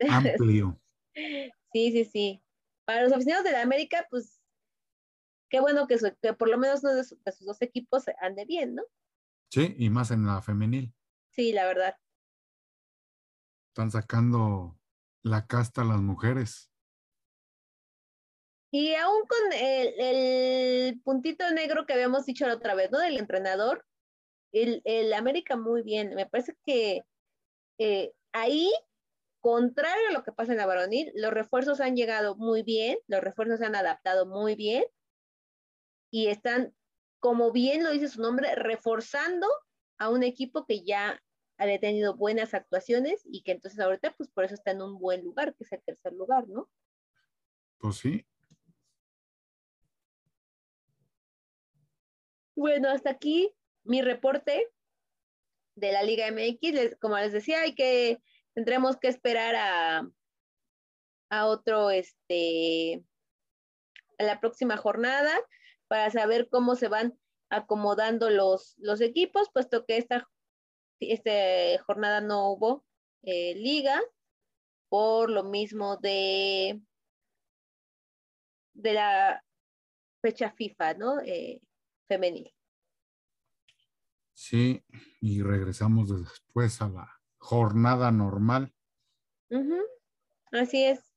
[0.08, 0.80] amplio.
[1.14, 2.42] sí, sí, sí.
[2.84, 4.40] Para los aficionados de la América, pues
[5.50, 5.98] qué bueno que,
[6.34, 8.82] por lo menos uno de, sus dos equipos ande bien, ¿no?
[9.50, 10.92] Sí, y más en la femenil.
[11.32, 11.96] Sí, la verdad.
[13.70, 14.78] Están sacando
[15.22, 16.70] la casta a las mujeres.
[18.70, 22.98] Y aún con el, puntito negro que habíamos dicho la otra vez, ¿no?
[22.98, 23.84] Del entrenador,
[24.52, 26.14] el, América muy bien.
[26.14, 27.02] Me parece que
[27.78, 28.70] eh, ahí,
[29.40, 33.22] contrario a lo que pasa en la varonil, los refuerzos han llegado muy bien, los
[33.22, 34.84] refuerzos se han adaptado muy bien
[36.10, 36.74] y están,
[37.20, 39.46] como bien lo dice su nombre, reforzando
[40.02, 41.22] a un equipo que ya
[41.58, 45.22] había tenido buenas actuaciones y que entonces ahorita pues por eso está en un buen
[45.22, 46.68] lugar, que es el tercer lugar, ¿no?
[47.78, 48.26] Pues sí.
[52.56, 54.68] Bueno, hasta aquí mi reporte
[55.76, 56.96] de la Liga MX.
[57.00, 58.20] como les decía, hay que,
[58.54, 60.10] tendremos que esperar a,
[61.30, 63.04] a otro, este,
[64.18, 65.32] a la próxima jornada
[65.86, 67.16] para saber cómo se van
[67.52, 70.28] acomodando los, los equipos, puesto que esta,
[71.00, 71.30] esta
[71.84, 72.84] jornada no hubo
[73.22, 74.00] eh, liga,
[74.88, 76.82] por lo mismo de,
[78.72, 79.44] de la
[80.22, 81.20] fecha FIFA, ¿no?
[81.20, 81.60] Eh,
[82.08, 82.52] femenil.
[84.32, 84.82] Sí,
[85.20, 88.74] y regresamos después a la jornada normal.
[90.50, 91.12] Así es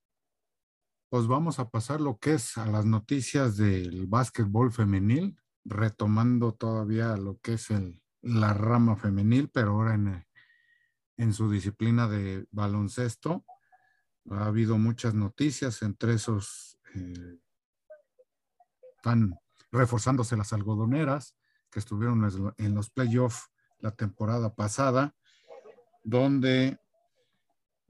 [1.16, 7.18] pues vamos a pasar lo que es a las noticias del básquetbol femenil, retomando todavía
[7.18, 10.26] lo que es el, la rama femenil, pero ahora en,
[11.18, 13.44] en su disciplina de baloncesto.
[14.30, 17.38] Ha habido muchas noticias, entre esos eh,
[18.96, 19.38] están
[19.72, 21.36] reforzándose las algodoneras
[21.70, 25.14] que estuvieron en los playoffs la temporada pasada,
[26.04, 26.80] donde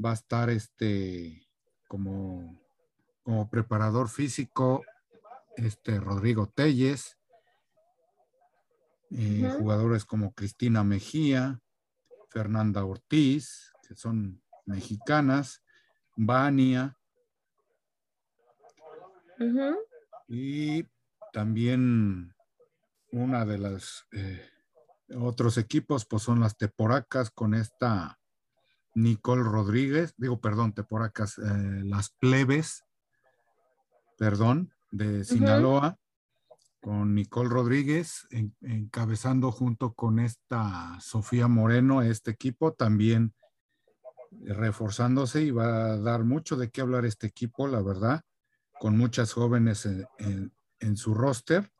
[0.04, 1.48] va a estar este
[1.88, 2.66] como
[3.26, 4.84] como preparador físico,
[5.58, 7.18] este Rodrigo Telles,
[9.12, 11.60] eh, jugadores como Cristina Mejía,
[12.30, 15.64] Fernanda Ortiz, que son mexicanas,
[16.16, 16.98] Vania,
[20.28, 20.86] y
[21.34, 22.34] también
[23.12, 24.50] una de las eh,
[25.16, 28.20] otros equipos, pues son las Teporacas con esta
[28.96, 32.86] Nicole Rodríguez, digo, perdón, Teporacas, eh, las plebes,
[34.18, 35.98] perdón, de Sinaloa,
[36.86, 38.28] con Nicole Rodríguez,
[38.62, 43.34] encabezando junto con esta Sofía Moreno este equipo, también
[44.30, 48.22] reforzándose y va a dar mucho de qué hablar este equipo, la verdad,
[48.80, 49.88] con muchas jóvenes
[50.20, 51.72] en, su roster.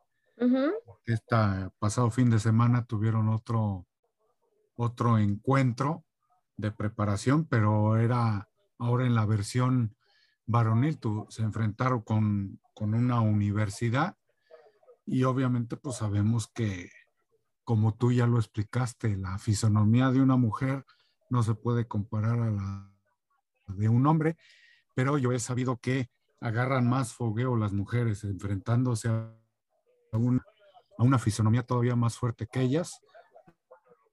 [1.04, 1.36] Este
[1.78, 3.86] pasado fin de semana tuvieron otro,
[4.74, 6.04] otro encuentro
[6.56, 9.94] de preparación, pero era ahora en la versión
[10.46, 10.98] varonil,
[11.28, 14.16] se enfrentaron con, una universidad
[15.06, 16.90] y obviamente pues sabemos que,
[17.64, 20.84] como tú ya lo explicaste, la fisonomía de una mujer
[21.30, 22.92] no se puede comparar a la
[23.68, 24.36] de un hombre,
[24.94, 29.32] pero yo he sabido que agarran más fogueo las mujeres enfrentándose a
[30.12, 30.44] una,
[30.98, 33.00] a una fisonomía todavía más fuerte que ellas,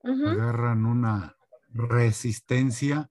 [0.03, 1.35] agarran una
[1.69, 3.09] resistencia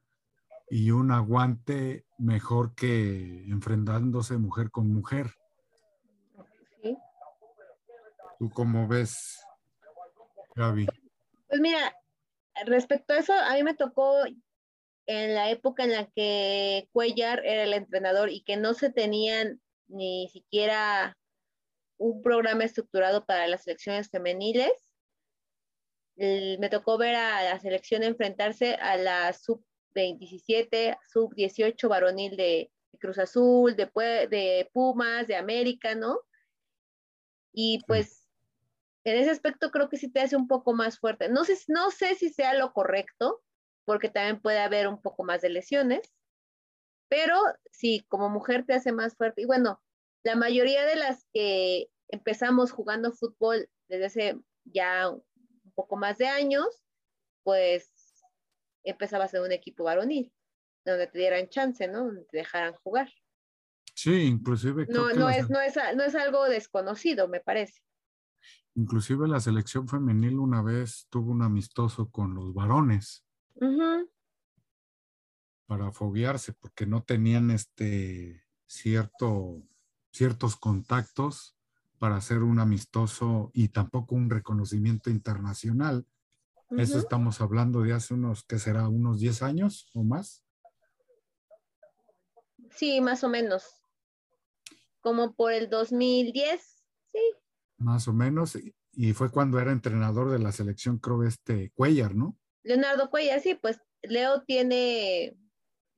[0.69, 5.35] y un aguante mejor que enfrentándose mujer con mujer.
[6.83, 6.97] Sí.
[8.43, 9.41] ¿Tú cómo ves,
[10.57, 10.89] Gaby?
[11.47, 11.97] Pues mira,
[12.67, 14.25] respecto a eso, a mí me tocó
[15.07, 19.63] en la época en la que Cuellar era el entrenador y que no se tenían
[19.87, 21.17] ni siquiera
[21.99, 24.73] un programa estructurado para las selecciones femeniles.
[26.17, 29.65] Me tocó ver a la selección enfrentarse a la sub
[29.95, 36.19] 17, sub 18 varonil de, Cruz Azul, de Pumas, de América, ¿no?
[37.53, 38.22] Y pues
[39.05, 41.29] en ese aspecto creo que sí te hace un poco más fuerte.
[41.29, 43.43] No sé, no sé si sea lo correcto,
[43.85, 46.13] porque también puede haber un poco más de lesiones,
[47.09, 47.37] pero
[47.71, 49.43] sí, como mujer te hace más fuerte.
[49.43, 49.83] Y bueno,
[50.25, 56.29] la mayoría de las que empezamos jugando fútbol desde hace ya un poco más de
[56.29, 56.67] años,
[57.43, 57.91] pues
[58.85, 60.33] empezaba a ser un equipo varonil,
[60.85, 62.07] donde te dieran chance, ¿no?
[62.07, 63.11] Donde te dejaran jugar.
[63.95, 64.87] Sí, inclusive.
[64.89, 67.83] No, no, es, no, es, no es algo desconocido, me parece.
[68.75, 73.25] Inclusive la selección femenil una vez tuvo un amistoso con los varones
[75.67, 79.63] para foguearse porque no tenían este cierto,
[80.11, 81.57] ciertos contactos
[81.99, 86.07] para hacer un amistoso y tampoco un reconocimiento internacional.
[86.71, 88.89] Eso estamos hablando de hace unos, ¿qué será?
[88.89, 90.43] ¿Unos 10 años o más?
[92.71, 93.65] Sí, más o menos.
[95.01, 97.19] Como por el 2010, sí.
[97.83, 98.57] Más o menos.
[98.93, 102.39] Y fue cuando era entrenador de la selección, creo, este Cuellar, ¿no?
[102.63, 105.37] Leonardo Cuellar, sí, pues Leo tiene,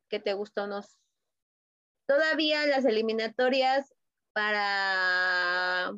[0.08, 0.64] ¿qué te gustó?
[0.64, 0.98] Unos,
[2.06, 3.94] todavía las eliminatorias
[4.32, 5.94] para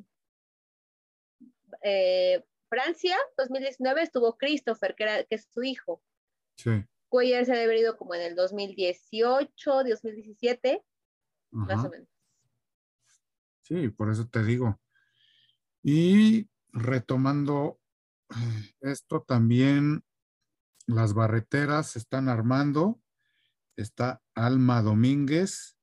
[1.83, 6.03] eh, Francia 2019 estuvo Christopher, que, era, que es su hijo.
[6.57, 6.85] Sí.
[7.09, 9.51] Cuellar se ha ido como en el 2018,
[9.85, 10.83] 2017,
[11.51, 12.09] más o menos.
[13.63, 14.81] Sí, por eso te digo.
[15.89, 17.79] Y retomando
[18.31, 20.03] eh, esto también
[20.85, 23.01] las barreteras se están armando.
[23.77, 25.79] Está Alma Domínguez,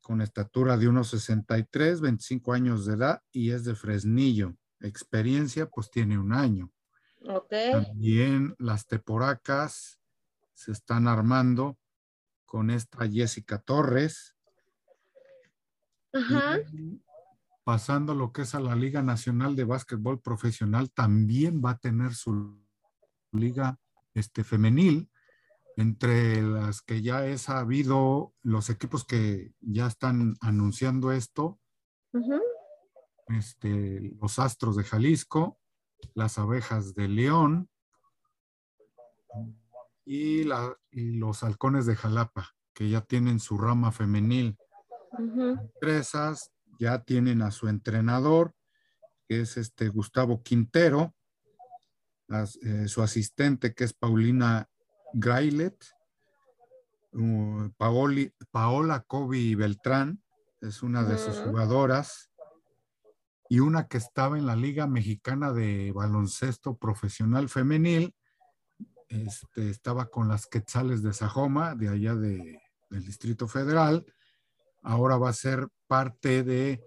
[0.00, 4.56] con estatura de unos 63, 25 años de edad y es de Fresnillo.
[4.78, 6.70] Experiencia, pues tiene un año.
[7.22, 7.52] Ok.
[7.72, 9.98] También las teporacas
[10.54, 11.76] se están armando
[12.44, 14.36] con esta Jessica Torres.
[16.12, 16.60] Ajá.
[17.66, 22.14] Pasando lo que es a la Liga Nacional de Básquetbol Profesional, también va a tener
[22.14, 22.64] su
[23.32, 23.80] liga
[24.14, 25.10] este, femenil,
[25.76, 31.58] entre las que ya he sabido, los equipos que ya están anunciando esto,
[33.26, 35.58] este, los Astros de Jalisco,
[36.14, 37.68] las Abejas de León
[40.04, 40.44] y,
[40.92, 44.56] los Halcones de Jalapa, que ya tienen su rama femenil.
[45.18, 48.54] Empresas ya tienen a su entrenador,
[49.28, 51.14] que es este Gustavo Quintero,
[52.28, 54.68] eh, su asistente que es Paulina
[55.12, 55.76] Grailet,
[58.50, 60.22] Paola Kobe Beltrán,
[60.60, 62.30] es una de sus jugadoras,
[63.48, 68.14] y una que estaba en la Liga Mexicana de Baloncesto Profesional Femenil,
[69.08, 72.60] este, estaba con las Quetzales de Sajoma, de allá de,
[72.90, 74.04] del Distrito Federal,
[74.86, 76.80] ahora va a ser parte de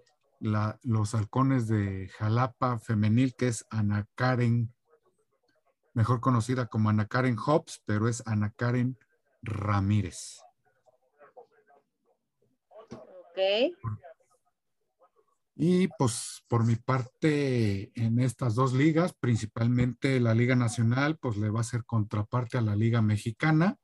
[0.82, 4.72] los halcones de Jalapa Femenil, que es Ana Karen
[5.92, 8.96] mejor conocida como Ana Karen Hobbs, pero es Ana Karen
[9.42, 10.40] Ramírez.
[12.90, 13.76] Ok.
[15.56, 21.50] Y pues por mi parte en estas dos ligas, principalmente la Liga Nacional, pues le
[21.50, 23.76] va a hacer contraparte a la Liga Mexicana,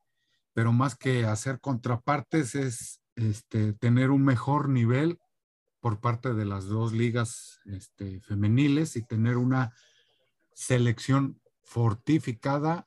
[0.55, 5.19] pero más que hacer contrapartes es este, tener un mejor nivel
[5.81, 9.75] por parte de las dos ligas este, femeniles y tener una
[10.53, 12.87] selección fortificada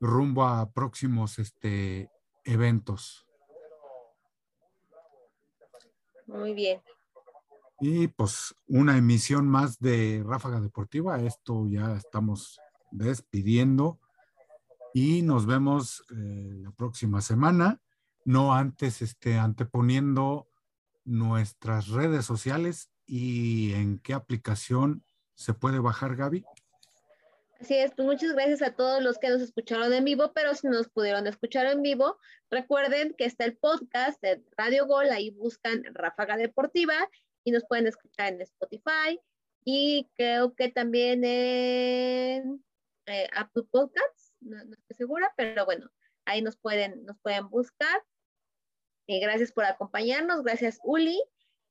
[0.00, 2.10] rumbo a próximos este,
[2.44, 3.26] eventos.
[6.26, 6.80] Muy bien.
[7.80, 11.20] Y pues una emisión más de Ráfaga Deportiva.
[11.20, 13.98] Esto ya estamos despidiendo
[14.94, 17.80] y nos vemos eh, la próxima semana.
[18.24, 20.48] No antes, este, anteponiendo
[21.04, 25.04] nuestras redes sociales y en qué aplicación
[25.34, 26.44] se puede bajar, Gaby.
[27.60, 30.66] Así es, pues muchas gracias a todos los que nos escucharon en vivo, pero si
[30.66, 32.18] nos pudieron escuchar en vivo,
[32.50, 36.94] recuerden que está el podcast de Radio Gol, ahí buscan Ráfaga Deportiva
[37.44, 39.20] y nos pueden escuchar en Spotify
[39.64, 42.64] y creo que también en
[43.06, 45.90] eh, Apple Podcasts, no, estoy segura, pero bueno,
[46.26, 48.02] ahí nos pueden, nos pueden buscar.
[49.06, 51.20] Y gracias por acompañarnos, gracias Uli.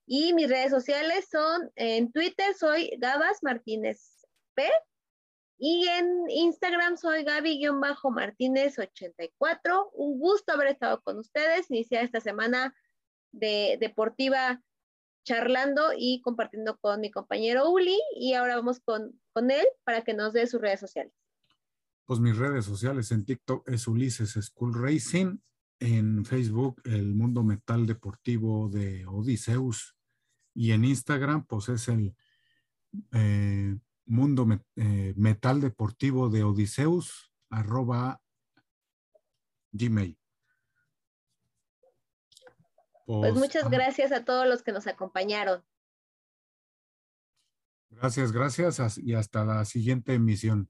[0.05, 4.69] Y mis redes sociales son en Twitter, soy Gabas Martínez P
[5.65, 9.91] y en Instagram soy Gaby-Martínez84.
[9.93, 12.75] Un gusto haber estado con ustedes, iniciar esta semana
[13.31, 14.61] de deportiva
[15.23, 17.97] charlando y compartiendo con mi compañero Uli.
[18.15, 21.13] Y ahora vamos con, con él para que nos dé sus redes sociales.
[22.05, 25.37] Pues mis redes sociales en TikTok es Ulises School Racing
[25.79, 29.95] en Facebook el Mundo Metal Deportivo de Odiseus
[30.53, 32.15] y en Instagram pues es el
[33.11, 38.21] eh, Mundo eh, Metal Deportivo de Odiseus arroba
[39.71, 40.17] gmail.
[43.05, 45.63] Pues, pues muchas gracias a todos los que nos acompañaron.
[47.89, 50.69] Gracias, gracias y hasta la siguiente emisión.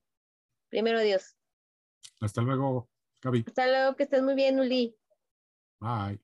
[0.70, 1.38] Primero Dios.
[2.20, 2.90] Hasta luego,
[3.24, 3.46] Gaby.
[3.48, 4.96] Hasta luego, que estés muy bien, Uli.
[5.80, 6.23] Bye.